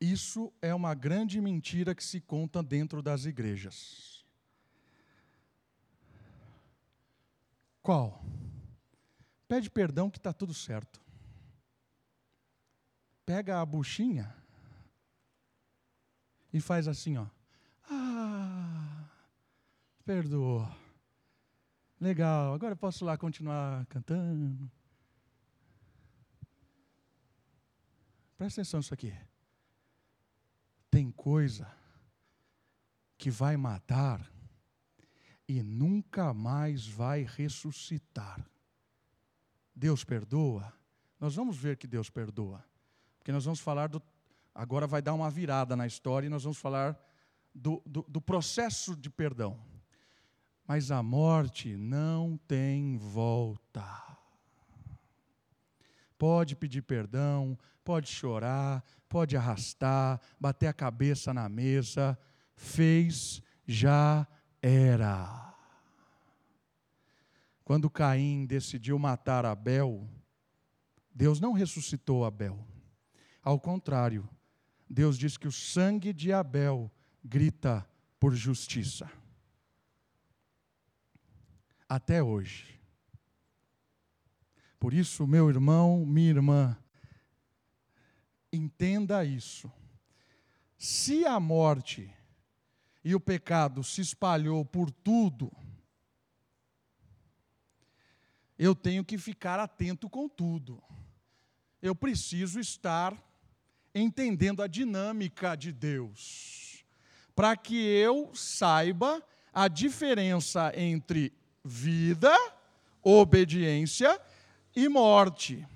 [0.00, 4.26] Isso é uma grande mentira que se conta dentro das igrejas.
[7.80, 8.20] Qual?
[9.46, 11.00] Pede perdão que está tudo certo.
[13.24, 14.34] Pega a buchinha
[16.52, 17.26] e faz assim, ó.
[17.88, 19.08] Ah,
[20.04, 20.81] perdoa.
[22.02, 24.68] Legal, agora posso lá continuar cantando.
[28.36, 29.14] Presta atenção nisso aqui.
[30.90, 31.72] Tem coisa
[33.16, 34.28] que vai matar
[35.46, 38.44] e nunca mais vai ressuscitar.
[39.72, 40.72] Deus perdoa?
[41.20, 42.64] Nós vamos ver que Deus perdoa.
[43.20, 44.02] Porque nós vamos falar do.
[44.52, 47.00] Agora vai dar uma virada na história e nós vamos falar
[47.54, 49.70] do, do, do processo de perdão
[50.72, 53.84] mas a morte não tem volta.
[56.16, 62.18] Pode pedir perdão, pode chorar, pode arrastar, bater a cabeça na mesa,
[62.56, 64.26] fez, já
[64.62, 65.54] era.
[67.62, 70.08] Quando Caim decidiu matar Abel,
[71.14, 72.66] Deus não ressuscitou Abel.
[73.42, 74.26] Ao contrário,
[74.88, 76.90] Deus diz que o sangue de Abel
[77.22, 77.86] grita
[78.18, 79.20] por justiça.
[81.94, 82.80] Até hoje.
[84.80, 86.78] Por isso, meu irmão, minha irmã,
[88.50, 89.70] entenda isso.
[90.78, 92.10] Se a morte
[93.04, 95.52] e o pecado se espalhou por tudo,
[98.58, 100.82] eu tenho que ficar atento com tudo.
[101.82, 103.14] Eu preciso estar
[103.94, 106.86] entendendo a dinâmica de Deus,
[107.34, 109.22] para que eu saiba
[109.52, 112.32] a diferença entre vida,
[113.02, 114.20] obediência
[114.74, 115.66] e morte.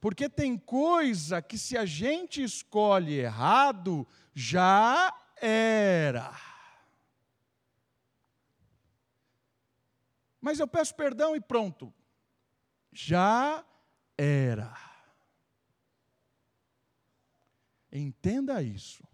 [0.00, 6.34] Porque tem coisa que, se a gente escolhe errado, já era.
[10.40, 11.92] Mas eu peço perdão e pronto.
[12.92, 13.62] Já
[14.16, 14.74] era.
[17.92, 19.06] Entenda isso.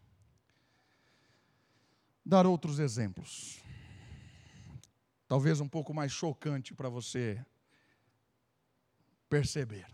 [2.25, 3.66] Dar outros exemplos.
[5.29, 7.45] Talvez um pouco mais chocante para você
[9.29, 9.87] perceber.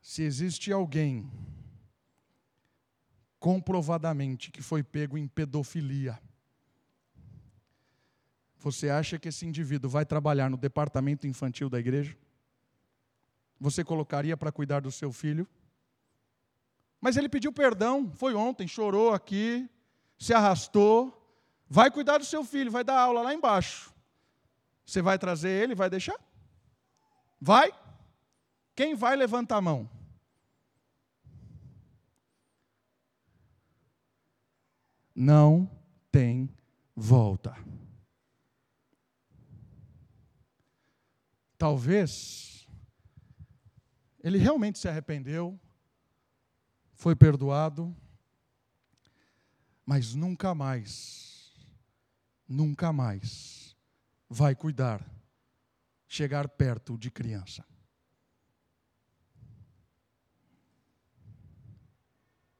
[0.00, 1.30] Se existe alguém
[3.38, 6.20] comprovadamente que foi pego em pedofilia,
[8.58, 12.16] você acha que esse indivíduo vai trabalhar no departamento infantil da igreja?
[13.58, 15.48] Você colocaria para cuidar do seu filho?
[17.00, 19.68] Mas ele pediu perdão, foi ontem, chorou aqui,
[20.18, 21.21] se arrastou.
[21.74, 23.94] Vai cuidar do seu filho, vai dar aula lá embaixo.
[24.84, 26.20] Você vai trazer ele, vai deixar?
[27.40, 27.72] Vai?
[28.76, 29.88] Quem vai, levanta a mão.
[35.14, 35.66] Não
[36.10, 36.54] tem
[36.94, 37.56] volta.
[41.56, 42.68] Talvez
[44.22, 45.58] ele realmente se arrependeu,
[46.92, 47.96] foi perdoado,
[49.86, 51.31] mas nunca mais,
[52.52, 53.74] nunca mais
[54.28, 55.02] vai cuidar
[56.06, 57.64] chegar perto de criança.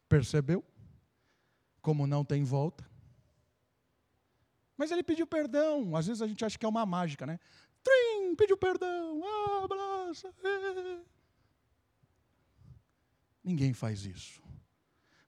[0.08, 0.64] Percebeu?
[1.82, 2.90] Como não tem volta.
[4.76, 5.94] Mas ele pediu perdão.
[5.94, 7.38] Às vezes a gente acha que é uma mágica, né?
[7.82, 9.22] Trim, pediu perdão,
[9.62, 10.34] abraça.
[13.44, 14.42] Ninguém faz isso.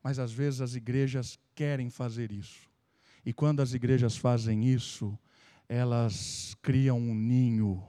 [0.03, 2.74] Mas às vezes as igrejas querem fazer isso.
[3.25, 5.19] E quando as igrejas fazem isso,
[5.69, 7.83] elas criam um ninho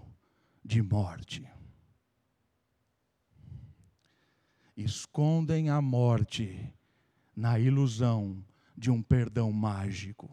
[0.63, 1.45] de morte.
[4.77, 6.73] Escondem a morte
[7.35, 8.43] na ilusão
[8.77, 10.29] de um perdão mágico.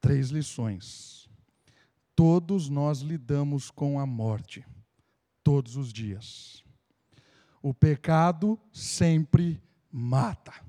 [0.00, 1.28] Três lições.
[2.14, 4.64] Todos nós lidamos com a morte,
[5.42, 6.64] todos os dias.
[7.60, 10.65] O pecado sempre mata.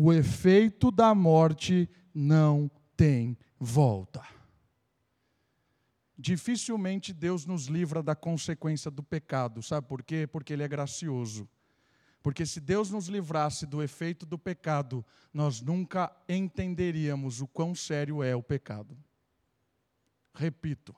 [0.00, 4.24] O efeito da morte não tem volta.
[6.16, 10.24] Dificilmente Deus nos livra da consequência do pecado, sabe por quê?
[10.24, 11.48] Porque Ele é gracioso.
[12.22, 18.22] Porque se Deus nos livrasse do efeito do pecado, nós nunca entenderíamos o quão sério
[18.22, 18.96] é o pecado.
[20.32, 20.94] Repito,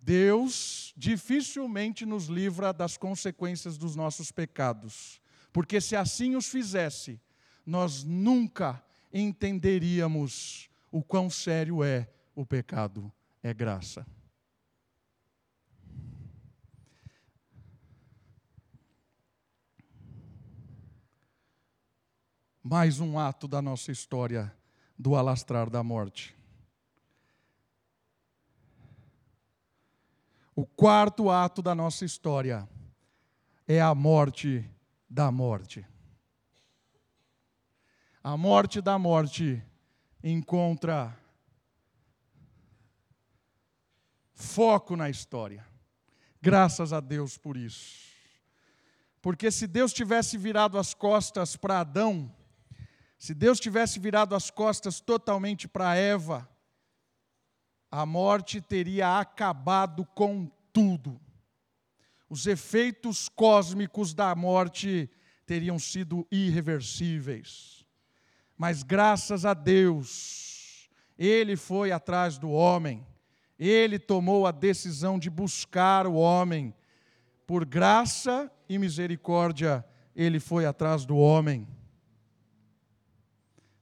[0.00, 5.20] Deus dificilmente nos livra das consequências dos nossos pecados,
[5.52, 7.20] porque se assim os fizesse,
[7.68, 13.12] nós nunca entenderíamos o quão sério é o pecado.
[13.42, 14.06] É graça.
[22.62, 24.50] Mais um ato da nossa história
[24.98, 26.34] do alastrar da morte.
[30.56, 32.66] O quarto ato da nossa história
[33.66, 34.66] é a morte
[35.08, 35.86] da morte.
[38.30, 39.64] A morte da morte
[40.22, 41.18] encontra
[44.34, 45.66] foco na história.
[46.38, 48.12] Graças a Deus por isso.
[49.22, 52.30] Porque se Deus tivesse virado as costas para Adão,
[53.18, 56.46] se Deus tivesse virado as costas totalmente para Eva,
[57.90, 61.18] a morte teria acabado com tudo.
[62.28, 65.10] Os efeitos cósmicos da morte
[65.46, 67.77] teriam sido irreversíveis.
[68.58, 73.06] Mas graças a Deus, Ele foi atrás do homem,
[73.56, 76.74] Ele tomou a decisão de buscar o homem.
[77.46, 81.68] Por graça e misericórdia, Ele foi atrás do homem.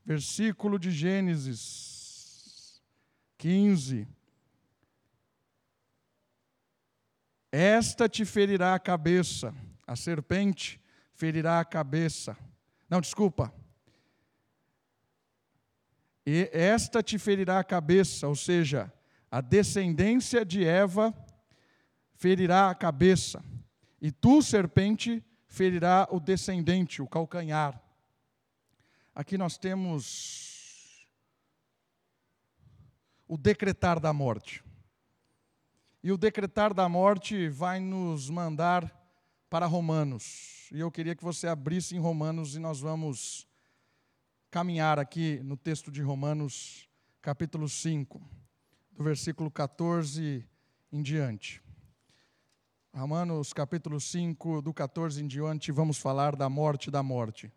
[0.04, 2.80] versículo de Gênesis
[3.38, 4.06] 15.
[7.50, 9.52] Esta te ferirá a cabeça,
[9.84, 10.80] a serpente
[11.12, 12.36] ferirá a cabeça.
[12.88, 13.52] Não, desculpa.
[16.26, 18.92] E esta te ferirá a cabeça, ou seja,
[19.30, 21.14] a descendência de Eva
[22.14, 23.44] ferirá a cabeça,
[24.02, 27.80] e tu, serpente, ferirá o descendente, o calcanhar.
[29.14, 31.06] Aqui nós temos
[33.28, 34.62] o decretar da morte.
[36.02, 38.92] E o decretar da morte vai nos mandar
[39.48, 40.68] para Romanos.
[40.72, 43.45] E eu queria que você abrisse em Romanos e nós vamos
[44.56, 46.88] caminhar aqui no texto de Romanos,
[47.20, 48.18] capítulo 5,
[48.90, 50.48] do versículo 14
[50.90, 51.62] em diante.
[52.90, 57.52] Romanos, capítulo 5, do 14 em diante, vamos falar da morte da morte.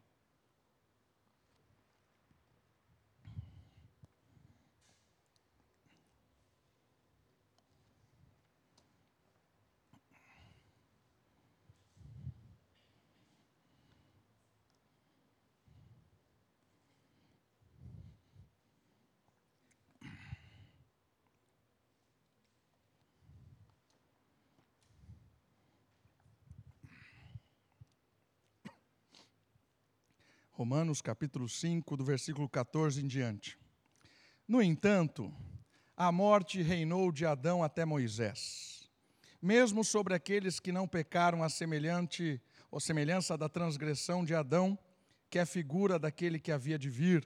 [30.59, 33.57] Romanos capítulo 5, do versículo 14 em diante.
[34.45, 35.33] No entanto,
[35.95, 38.91] a morte reinou de Adão até Moisés,
[39.41, 44.77] mesmo sobre aqueles que não pecaram a semelhante ou semelhança da transgressão de Adão,
[45.29, 47.25] que é figura daquele que havia de vir.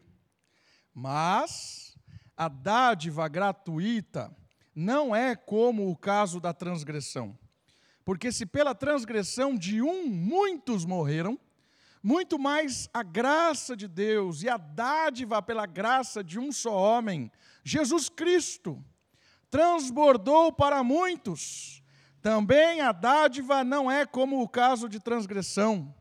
[0.94, 1.98] Mas
[2.38, 4.32] a dádiva gratuita
[4.76, 7.36] não é como o caso da transgressão.
[8.06, 11.40] Porque se pela transgressão de um muitos morreram,
[12.04, 17.32] muito mais a graça de Deus e a dádiva pela graça de um só homem,
[17.64, 18.84] Jesus Cristo,
[19.50, 21.82] transbordou para muitos.
[22.22, 25.96] Também a dádiva não é como o caso de transgressão,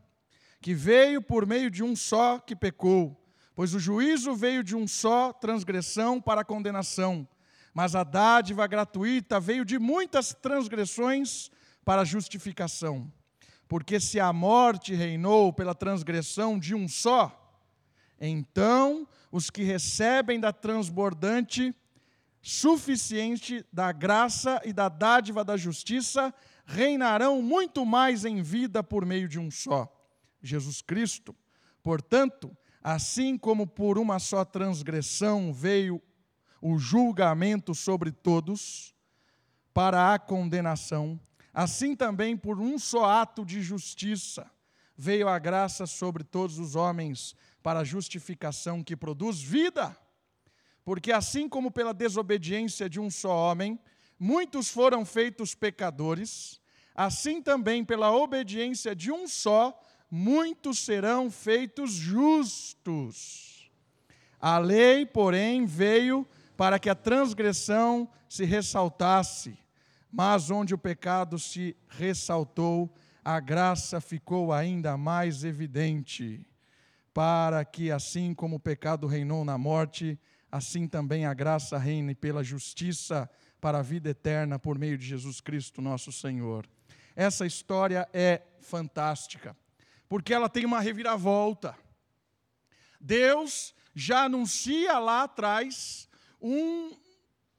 [0.61, 3.17] que veio por meio de um só que pecou,
[3.55, 7.25] pois o juízo veio de um só transgressão para condenação,
[7.73, 11.49] mas a dádiva gratuita veio de muitas transgressões
[11.85, 13.09] para justificação.
[13.73, 17.59] Porque se a morte reinou pela transgressão de um só,
[18.21, 21.75] então os que recebem da transbordante
[22.39, 26.31] suficiente da graça e da dádiva da justiça
[26.67, 29.91] reinarão muito mais em vida por meio de um só,
[30.39, 31.35] Jesus Cristo.
[31.81, 35.99] Portanto, assim como por uma só transgressão veio
[36.61, 38.93] o julgamento sobre todos,
[39.73, 41.19] para a condenação,
[41.53, 44.49] Assim também, por um só ato de justiça,
[44.97, 49.95] veio a graça sobre todos os homens para a justificação que produz vida.
[50.83, 53.79] Porque assim como pela desobediência de um só homem,
[54.19, 56.59] muitos foram feitos pecadores,
[56.95, 59.79] assim também pela obediência de um só,
[60.09, 63.71] muitos serão feitos justos.
[64.39, 66.27] A lei, porém, veio
[66.57, 69.62] para que a transgressão se ressaltasse
[70.13, 72.87] mas onde o pecado se ressaltou,
[73.25, 76.45] a graça ficou ainda mais evidente,
[77.11, 80.19] para que, assim como o pecado reinou na morte,
[80.51, 83.27] assim também a graça reine pela justiça
[83.59, 86.67] para a vida eterna por meio de Jesus Cristo, nosso Senhor.
[87.15, 89.57] Essa história é fantástica,
[90.07, 91.75] porque ela tem uma reviravolta.
[93.01, 96.07] Deus já anuncia lá atrás
[96.39, 96.91] um,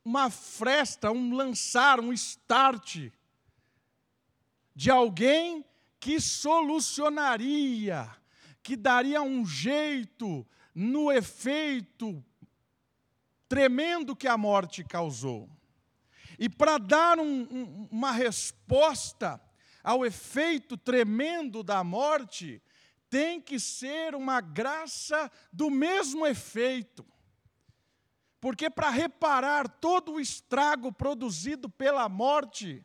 [0.04, 3.10] uma fresta, um lançar, um start
[4.74, 5.64] de alguém
[5.98, 8.10] que solucionaria,
[8.62, 12.22] que daria um jeito no efeito
[13.48, 15.48] tremendo que a morte causou.
[16.38, 19.40] E para dar um, um, uma resposta
[19.82, 22.60] ao efeito tremendo da morte,
[23.08, 27.06] tem que ser uma graça do mesmo efeito.
[28.44, 32.84] Porque para reparar todo o estrago produzido pela morte,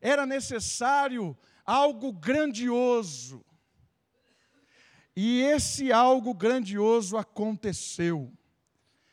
[0.00, 3.44] era necessário algo grandioso.
[5.14, 8.32] E esse algo grandioso aconteceu,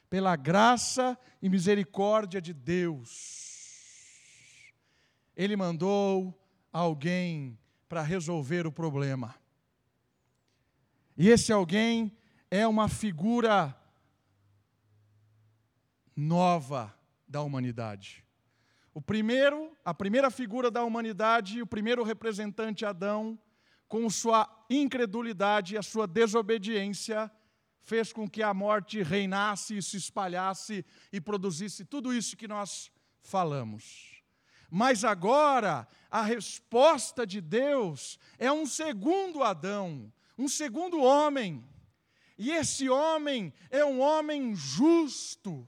[0.09, 4.71] pela graça e misericórdia de Deus.
[5.35, 6.33] Ele mandou
[6.71, 7.59] alguém
[7.89, 9.35] para resolver o problema.
[11.17, 12.17] E esse alguém
[12.49, 13.75] é uma figura
[16.19, 16.93] nova
[17.27, 18.25] da humanidade.
[18.93, 23.39] O primeiro, a primeira figura da humanidade, o primeiro representante Adão,
[23.87, 27.31] com sua incredulidade e a sua desobediência,
[27.81, 32.91] fez com que a morte reinasse e se espalhasse e produzisse tudo isso que nós
[33.21, 34.21] falamos.
[34.69, 41.63] Mas agora, a resposta de Deus é um segundo Adão, um segundo homem.
[42.37, 45.67] E esse homem é um homem justo,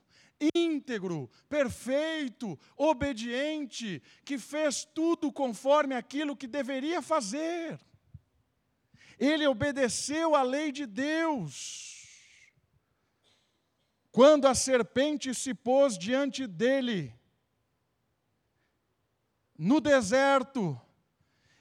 [0.55, 7.79] íntegro, perfeito, obediente, que fez tudo conforme aquilo que deveria fazer.
[9.19, 12.07] Ele obedeceu à lei de Deus.
[14.11, 17.13] Quando a serpente se pôs diante dele,
[19.57, 20.79] no deserto,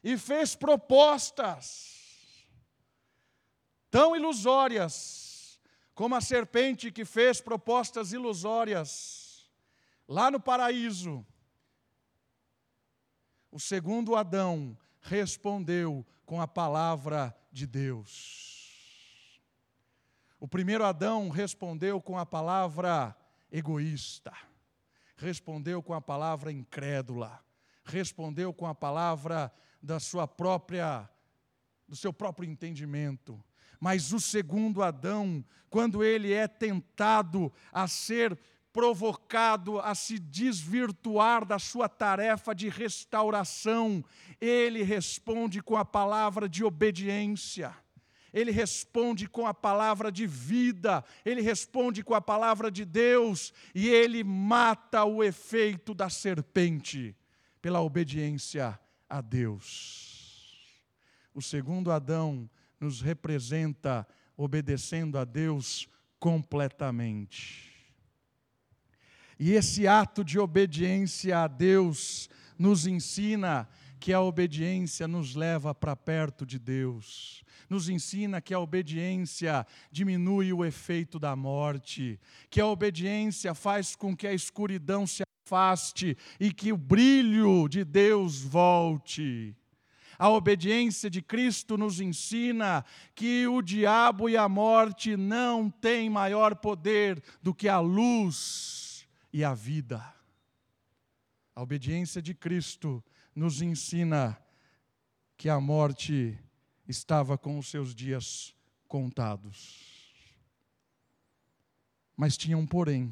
[0.03, 2.49] e fez propostas
[3.91, 5.20] tão ilusórias,
[6.01, 9.47] como a serpente que fez propostas ilusórias
[10.09, 11.27] lá no paraíso.
[13.53, 19.53] O segundo Adão respondeu com a palavra de Deus.
[20.39, 23.15] O primeiro Adão respondeu com a palavra
[23.53, 24.33] egoísta,
[25.19, 27.45] respondeu com a palavra incrédula,
[27.85, 31.07] respondeu com a palavra da sua própria
[31.87, 33.39] do seu próprio entendimento.
[33.81, 38.39] Mas o segundo Adão, quando ele é tentado a ser
[38.73, 44.05] provocado a se desvirtuar da sua tarefa de restauração,
[44.41, 47.75] ele responde com a palavra de obediência.
[48.33, 53.53] Ele responde com a palavra de vida, ele responde com a palavra de Deus.
[53.75, 57.17] E ele mata o efeito da serpente
[57.61, 58.79] pela obediência
[59.09, 60.81] a Deus.
[61.35, 62.49] O segundo Adão
[62.81, 64.07] nos representa
[64.37, 67.71] obedecendo a Deus completamente.
[69.39, 72.29] E esse ato de obediência a Deus
[72.59, 73.69] nos ensina
[73.99, 80.53] que a obediência nos leva para perto de Deus nos ensina que a obediência diminui
[80.53, 82.19] o efeito da morte,
[82.51, 87.85] que a obediência faz com que a escuridão se afaste e que o brilho de
[87.85, 89.57] Deus volte.
[90.21, 96.57] A obediência de Cristo nos ensina que o diabo e a morte não têm maior
[96.57, 100.05] poder do que a luz e a vida.
[101.57, 103.03] A obediência de Cristo
[103.35, 104.39] nos ensina
[105.39, 106.39] que a morte
[106.87, 108.55] estava com os seus dias
[108.87, 110.13] contados.
[112.15, 113.11] Mas tinha um porém.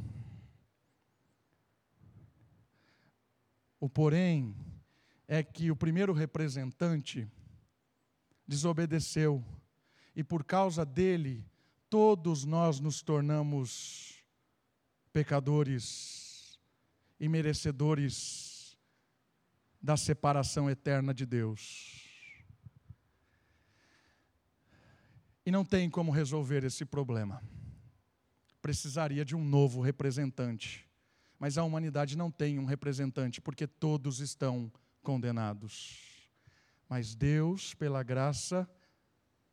[3.81, 4.55] O porém
[5.29, 7.31] é que o primeiro representante
[8.47, 9.45] desobedeceu,
[10.17, 11.47] e por causa dele,
[11.89, 14.25] todos nós nos tornamos
[15.13, 16.59] pecadores
[17.21, 18.77] e merecedores
[19.81, 22.09] da separação eterna de Deus.
[25.49, 27.43] e não tem como resolver esse problema.
[28.61, 30.87] Precisaria de um novo representante.
[31.39, 34.71] Mas a humanidade não tem um representante, porque todos estão
[35.09, 36.29] condenados.
[36.87, 38.69] Mas Deus, pela graça,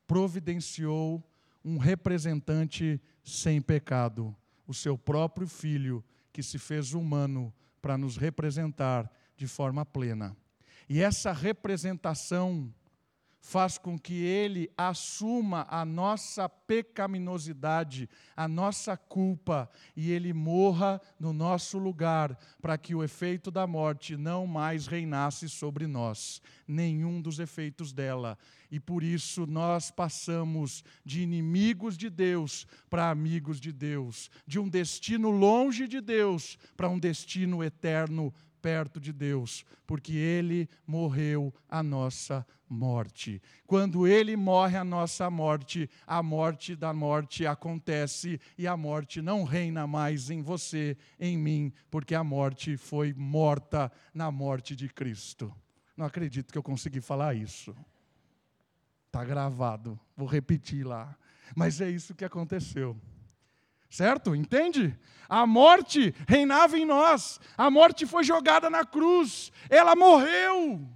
[0.06, 1.24] providenciou
[1.64, 4.36] um representante sem pecado,
[4.68, 6.04] o seu próprio filho,
[6.34, 10.36] que se fez humano para nos representar de forma plena.
[10.90, 12.70] E essa representação
[13.46, 21.32] faz com que ele assuma a nossa pecaminosidade, a nossa culpa, e ele morra no
[21.32, 27.38] nosso lugar, para que o efeito da morte não mais reinasse sobre nós, nenhum dos
[27.38, 28.36] efeitos dela.
[28.72, 34.68] E por isso nós passamos de inimigos de Deus para amigos de Deus, de um
[34.68, 38.34] destino longe de Deus para um destino eterno
[38.66, 43.40] perto de Deus, porque Ele morreu a nossa morte.
[43.68, 49.44] Quando Ele morre a nossa morte, a morte da morte acontece e a morte não
[49.44, 55.54] reina mais em você, em mim, porque a morte foi morta na morte de Cristo.
[55.96, 57.76] Não acredito que eu consegui falar isso.
[59.06, 61.16] Está gravado, vou repetir lá.
[61.56, 63.00] Mas é isso que aconteceu.
[63.90, 64.36] Certo?
[64.36, 64.98] Entende?
[65.28, 70.88] A morte reinava em nós, a morte foi jogada na cruz, ela morreu,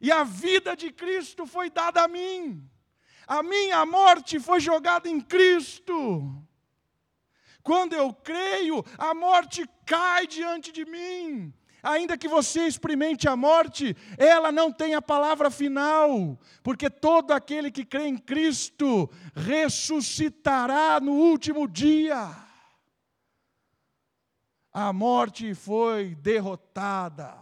[0.00, 2.68] e a vida de Cristo foi dada a mim,
[3.26, 6.38] a minha morte foi jogada em Cristo.
[7.62, 11.52] Quando eu creio, a morte cai diante de mim,
[11.84, 17.70] ainda que você experimente a morte, ela não tem a palavra final, porque todo aquele
[17.70, 22.34] que crê em Cristo ressuscitará no último dia.
[24.72, 27.38] A morte foi derrotada.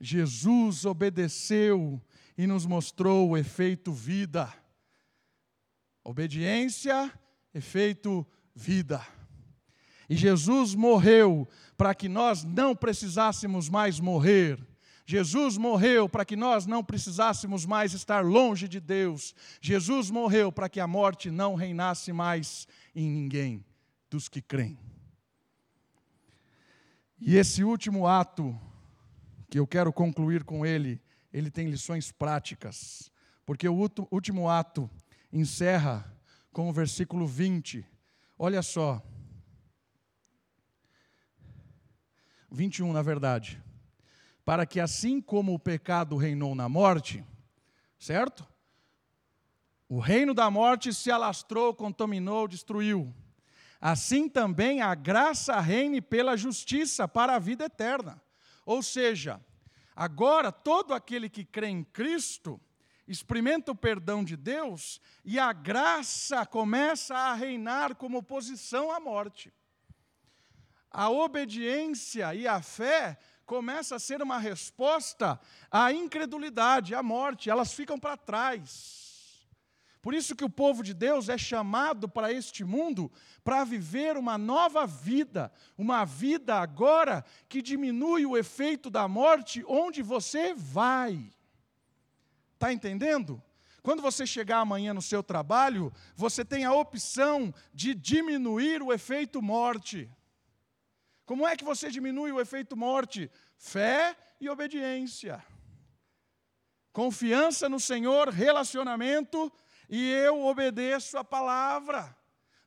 [0.00, 2.00] Jesus obedeceu
[2.36, 4.52] e nos mostrou o efeito vida.
[6.02, 7.12] Obediência,
[7.52, 9.04] efeito vida.
[10.08, 14.58] E Jesus morreu para que nós não precisássemos mais morrer.
[15.06, 19.34] Jesus morreu para que nós não precisássemos mais estar longe de Deus.
[19.60, 23.64] Jesus morreu para que a morte não reinasse mais em ninguém
[24.10, 24.78] dos que creem.
[27.20, 28.58] E esse último ato,
[29.50, 31.00] que eu quero concluir com ele,
[31.32, 33.10] ele tem lições práticas,
[33.44, 34.90] porque o último ato
[35.32, 36.12] encerra
[36.52, 37.84] com o versículo 20.
[38.38, 39.02] Olha só.
[42.54, 43.62] 21, na verdade.
[44.44, 47.24] Para que assim como o pecado reinou na morte,
[47.98, 48.46] certo?
[49.88, 53.14] O reino da morte se alastrou, contaminou, destruiu
[53.84, 58.18] assim também a graça reine pela justiça para a vida eterna.
[58.64, 59.38] Ou seja,
[59.94, 62.58] agora todo aquele que crê em Cristo
[63.06, 69.52] experimenta o perdão de Deus e a graça começa a reinar como oposição à morte.
[70.96, 77.74] A obediência e a fé começa a ser uma resposta à incredulidade, à morte, elas
[77.74, 79.44] ficam para trás.
[80.00, 83.10] Por isso que o povo de Deus é chamado para este mundo
[83.42, 90.00] para viver uma nova vida, uma vida agora que diminui o efeito da morte onde
[90.00, 91.28] você vai.
[92.52, 93.42] Está entendendo?
[93.82, 99.42] Quando você chegar amanhã no seu trabalho, você tem a opção de diminuir o efeito
[99.42, 100.08] morte.
[101.24, 103.30] Como é que você diminui o efeito morte?
[103.56, 105.44] Fé e obediência.
[106.92, 109.52] Confiança no Senhor, relacionamento
[109.88, 112.16] e eu obedeço a palavra.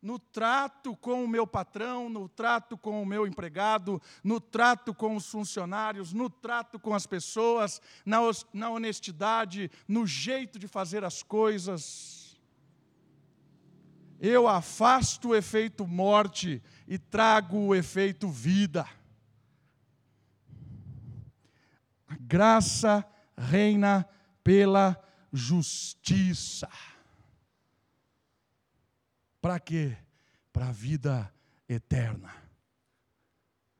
[0.02, 5.16] No trato com o meu patrão, no trato com o meu empregado, no trato com
[5.16, 8.20] os funcionários, no trato com as pessoas, na,
[8.54, 12.17] na honestidade, no jeito de fazer as coisas.
[14.20, 18.88] Eu afasto o efeito morte e trago o efeito vida.
[22.08, 23.06] A graça
[23.38, 24.08] reina
[24.44, 25.00] pela
[25.32, 26.70] justiça.
[29.40, 29.96] Para quê?
[30.52, 31.34] Para a vida
[31.70, 32.34] eterna.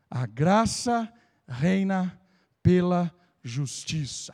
[0.10, 1.12] A graça
[1.48, 2.20] reina
[2.62, 3.14] pela
[3.44, 4.34] justiça.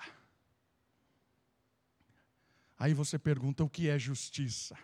[2.77, 4.77] Aí você pergunta o que é justiça?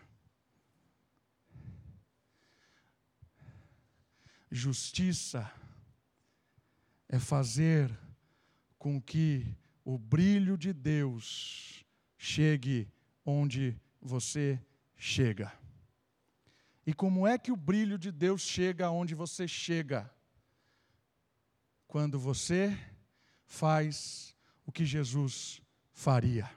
[4.52, 5.52] Justiça
[7.08, 7.92] é fazer
[8.78, 9.46] com que
[9.84, 11.86] o brilho de Deus
[12.18, 12.92] chegue
[13.26, 14.60] onde você
[14.96, 15.52] chega.
[16.86, 20.10] E como é que o brilho de Deus chega onde você chega?
[21.88, 22.78] Quando você
[23.46, 24.36] faz
[24.66, 26.50] o que Jesus faria.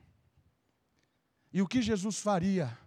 [1.53, 2.79] E o que Jesus faria?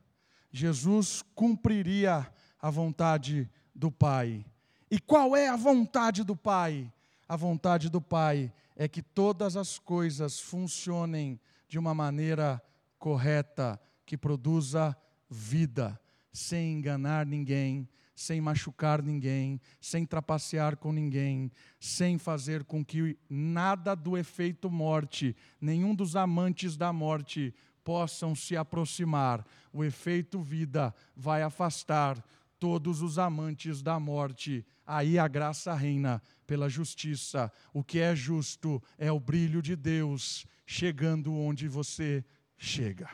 [0.52, 4.46] Jesus cumpriria a vontade do Pai.
[4.90, 6.92] E qual é a vontade do Pai?
[7.28, 12.62] A vontade do Pai é que todas as coisas funcionem de uma maneira
[13.00, 14.96] correta, que produza
[15.30, 16.00] vida
[16.32, 23.96] sem enganar ninguém, sem machucar ninguém, sem trapacear com ninguém, sem fazer com que nada
[23.96, 29.46] do efeito morte, nenhum dos amantes da morte possam se aproximar.
[29.72, 32.24] O efeito vida vai afastar
[32.60, 34.66] todos os amantes da morte.
[34.86, 37.52] Aí a graça reina pela justiça.
[37.74, 42.24] O que é justo é o brilho de Deus chegando onde você
[42.58, 43.10] chega.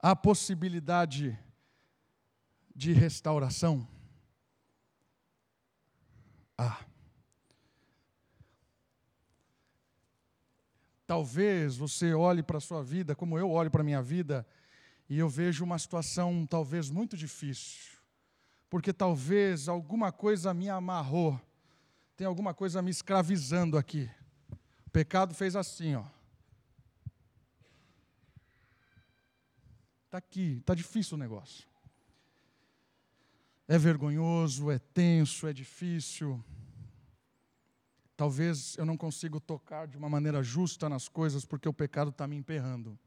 [0.00, 1.36] Há possibilidade
[2.74, 3.86] de restauração?
[6.56, 6.84] Há.
[11.04, 14.46] Talvez você olhe para a sua vida como eu olho para a minha vida
[15.08, 17.98] e eu vejo uma situação talvez muito difícil,
[18.68, 21.40] porque talvez alguma coisa me amarrou,
[22.16, 24.10] tem alguma coisa me escravizando aqui.
[24.86, 26.04] O pecado fez assim, ó.
[30.04, 31.66] Está aqui, está difícil o negócio.
[33.66, 36.42] É vergonhoso, é tenso, é difícil.
[38.16, 42.26] Talvez eu não consiga tocar de uma maneira justa nas coisas porque o pecado está
[42.26, 42.98] me emperrando.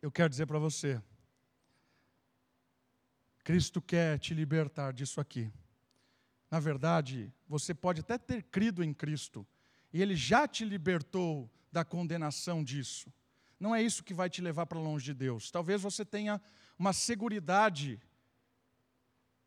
[0.00, 1.02] Eu quero dizer para você,
[3.42, 5.52] Cristo quer te libertar disso aqui.
[6.48, 9.46] Na verdade, você pode até ter crido em Cristo,
[9.92, 13.12] e Ele já te libertou da condenação disso.
[13.58, 15.50] Não é isso que vai te levar para longe de Deus.
[15.50, 16.40] Talvez você tenha
[16.78, 18.00] uma seguridade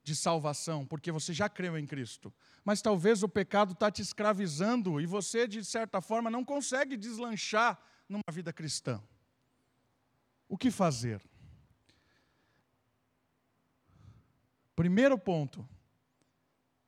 [0.04, 2.34] de salvação, porque você já creu em Cristo.
[2.66, 7.80] Mas talvez o pecado está te escravizando e você, de certa forma, não consegue deslanchar
[8.10, 9.02] numa vida cristã.
[10.52, 11.22] O que fazer?
[14.76, 15.66] Primeiro ponto,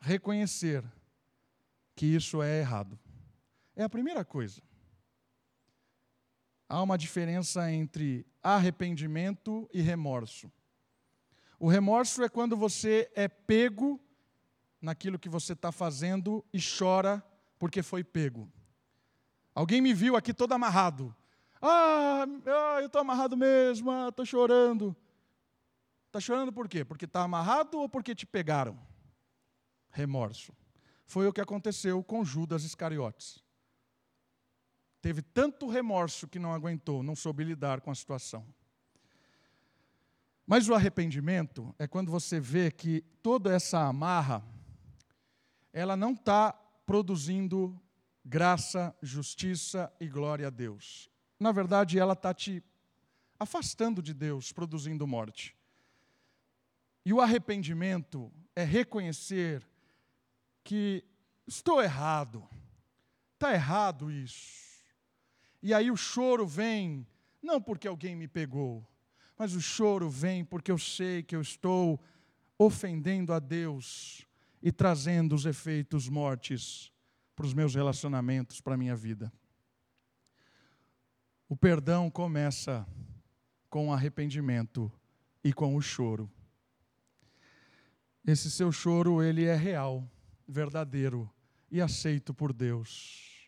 [0.01, 0.83] reconhecer
[1.95, 2.99] que isso é errado.
[3.73, 4.61] É a primeira coisa.
[6.67, 10.51] Há uma diferença entre arrependimento e remorso.
[11.57, 13.97] O remorso é quando você é pego
[14.81, 17.25] naquilo que você está fazendo e chora
[17.57, 18.51] porque foi pego.
[19.55, 21.15] Alguém me viu aqui todo amarrado.
[21.65, 24.95] Ah, ah eu estou amarrado mesmo, estou ah, chorando.
[26.07, 26.83] Está chorando por quê?
[26.83, 28.77] Porque está amarrado ou porque te pegaram?
[29.89, 30.53] Remorso.
[31.05, 33.41] Foi o que aconteceu com Judas Iscariotes.
[35.01, 38.45] Teve tanto remorso que não aguentou, não soube lidar com a situação.
[40.45, 44.43] Mas o arrependimento é quando você vê que toda essa amarra,
[45.71, 46.51] ela não está
[46.85, 47.81] produzindo
[48.25, 51.12] graça, justiça e glória a Deus.
[51.43, 52.63] Na verdade, ela está te
[53.37, 55.53] afastando de Deus, produzindo morte.
[57.05, 59.61] E o arrependimento é reconhecer
[60.63, 61.03] que
[61.45, 62.47] estou errado,
[63.33, 64.85] está errado isso.
[65.61, 67.05] E aí o choro vem,
[67.41, 68.87] não porque alguém me pegou,
[69.37, 72.01] mas o choro vem porque eu sei que eu estou
[72.57, 74.25] ofendendo a Deus
[74.61, 76.89] e trazendo os efeitos mortes
[77.35, 79.29] para os meus relacionamentos, para a minha vida.
[81.53, 82.83] O perdão começa
[83.69, 84.91] com o arrependimento
[85.43, 86.27] e com o choro.
[88.25, 90.03] Esse seu choro, ele é real,
[90.47, 91.31] verdadeiro
[91.69, 93.47] e aceito por Deus.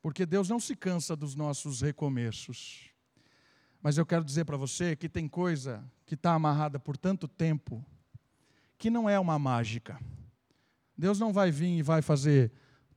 [0.00, 2.90] Porque Deus não se cansa dos nossos recomeços.
[3.82, 7.84] Mas eu quero dizer para você que tem coisa que está amarrada por tanto tempo
[8.78, 10.00] que não é uma mágica.
[10.96, 12.50] Deus não vai vir e vai fazer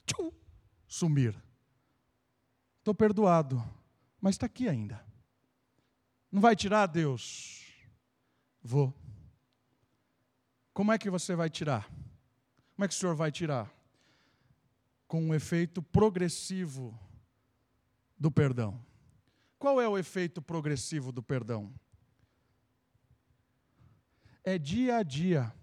[0.06, 0.32] tchum,
[0.88, 1.36] sumir.
[2.80, 3.62] Estou perdoado,
[4.22, 5.04] mas está aqui ainda.
[6.32, 7.66] Não vai tirar Deus?
[8.62, 8.94] Vou.
[10.74, 11.90] Como é que você vai tirar?
[12.76, 13.70] Como é que o Senhor vai tirar?
[15.08, 16.98] Com um efeito progressivo
[18.18, 18.80] do perdão.
[19.58, 21.74] Qual é o efeito progressivo do perdão?
[24.44, 25.54] É dia a dia,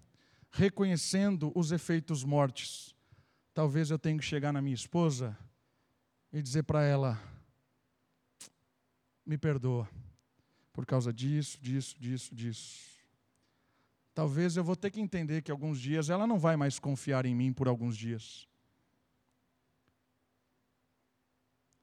[0.51, 2.95] reconhecendo os efeitos mortes.
[3.55, 5.37] Talvez eu tenha que chegar na minha esposa
[6.33, 7.21] e dizer para ela:
[9.29, 9.87] me perdoa,
[10.73, 12.99] por causa disso, disso, disso, disso.
[14.15, 17.35] Talvez eu vou ter que entender que alguns dias ela não vai mais confiar em
[17.35, 18.49] mim por alguns dias.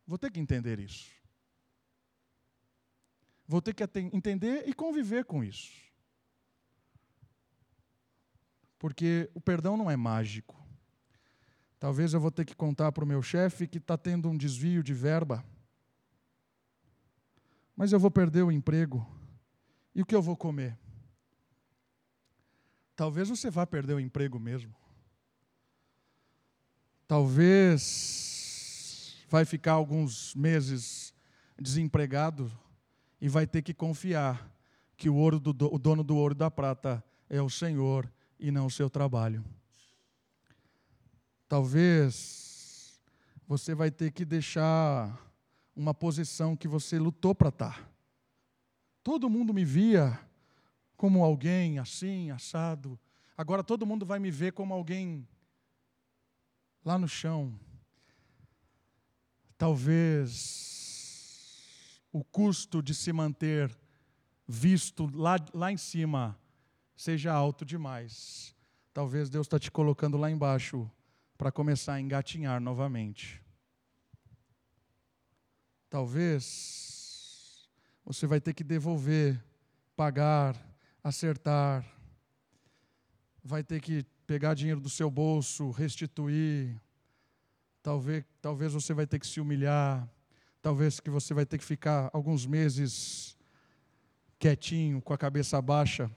[0.07, 1.11] Vou ter que entender isso.
[3.47, 5.71] Vou ter que entender e conviver com isso.
[8.79, 10.59] Porque o perdão não é mágico.
[11.79, 14.81] Talvez eu vou ter que contar para o meu chefe que está tendo um desvio
[14.81, 15.45] de verba.
[17.75, 19.05] Mas eu vou perder o emprego.
[19.93, 20.77] E o que eu vou comer?
[22.95, 24.73] Talvez você vá perder o emprego mesmo.
[27.07, 28.25] Talvez
[29.29, 31.13] vai ficar alguns meses
[31.59, 32.51] desempregado
[33.19, 34.51] e vai ter que confiar
[34.97, 38.49] que o, ouro do, o dono do ouro e da prata é o Senhor e
[38.51, 39.43] não o seu trabalho.
[41.47, 42.99] Talvez
[43.47, 45.24] você vai ter que deixar
[45.75, 47.91] uma posição que você lutou para estar.
[49.03, 50.19] Todo mundo me via
[50.95, 52.99] como alguém assim, assado.
[53.37, 55.27] Agora todo mundo vai me ver como alguém
[56.83, 57.59] lá no chão.
[59.57, 60.73] Talvez
[62.11, 63.77] o custo de se manter
[64.47, 66.39] visto lá, lá em cima
[66.95, 68.55] seja alto demais.
[68.93, 70.89] Talvez Deus está te colocando lá embaixo
[71.37, 73.44] para começar a engatinhar novamente.
[75.95, 77.69] Talvez
[78.03, 79.41] você vai ter que devolver,
[79.95, 80.53] pagar,
[81.01, 81.85] acertar,
[83.41, 86.77] vai ter que pegar dinheiro do seu bolso, restituir.
[87.81, 90.05] Talvez, talvez você vai ter que se humilhar.
[90.61, 93.37] Talvez que você vai ter que ficar alguns meses
[94.37, 96.11] quietinho, com a cabeça baixa.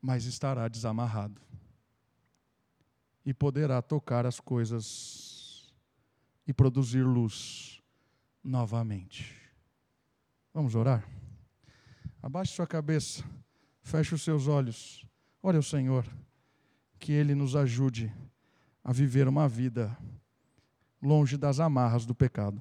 [0.00, 1.51] Mas estará desamarrado.
[3.24, 5.72] E poderá tocar as coisas
[6.46, 7.80] e produzir luz
[8.42, 9.40] novamente.
[10.52, 11.08] Vamos orar?
[12.22, 13.24] Abaixe sua cabeça,
[13.82, 15.06] feche os seus olhos,
[15.42, 16.06] ore ao Senhor
[16.98, 18.12] que Ele nos ajude
[18.84, 19.96] a viver uma vida
[21.02, 22.60] longe das amarras do pecado.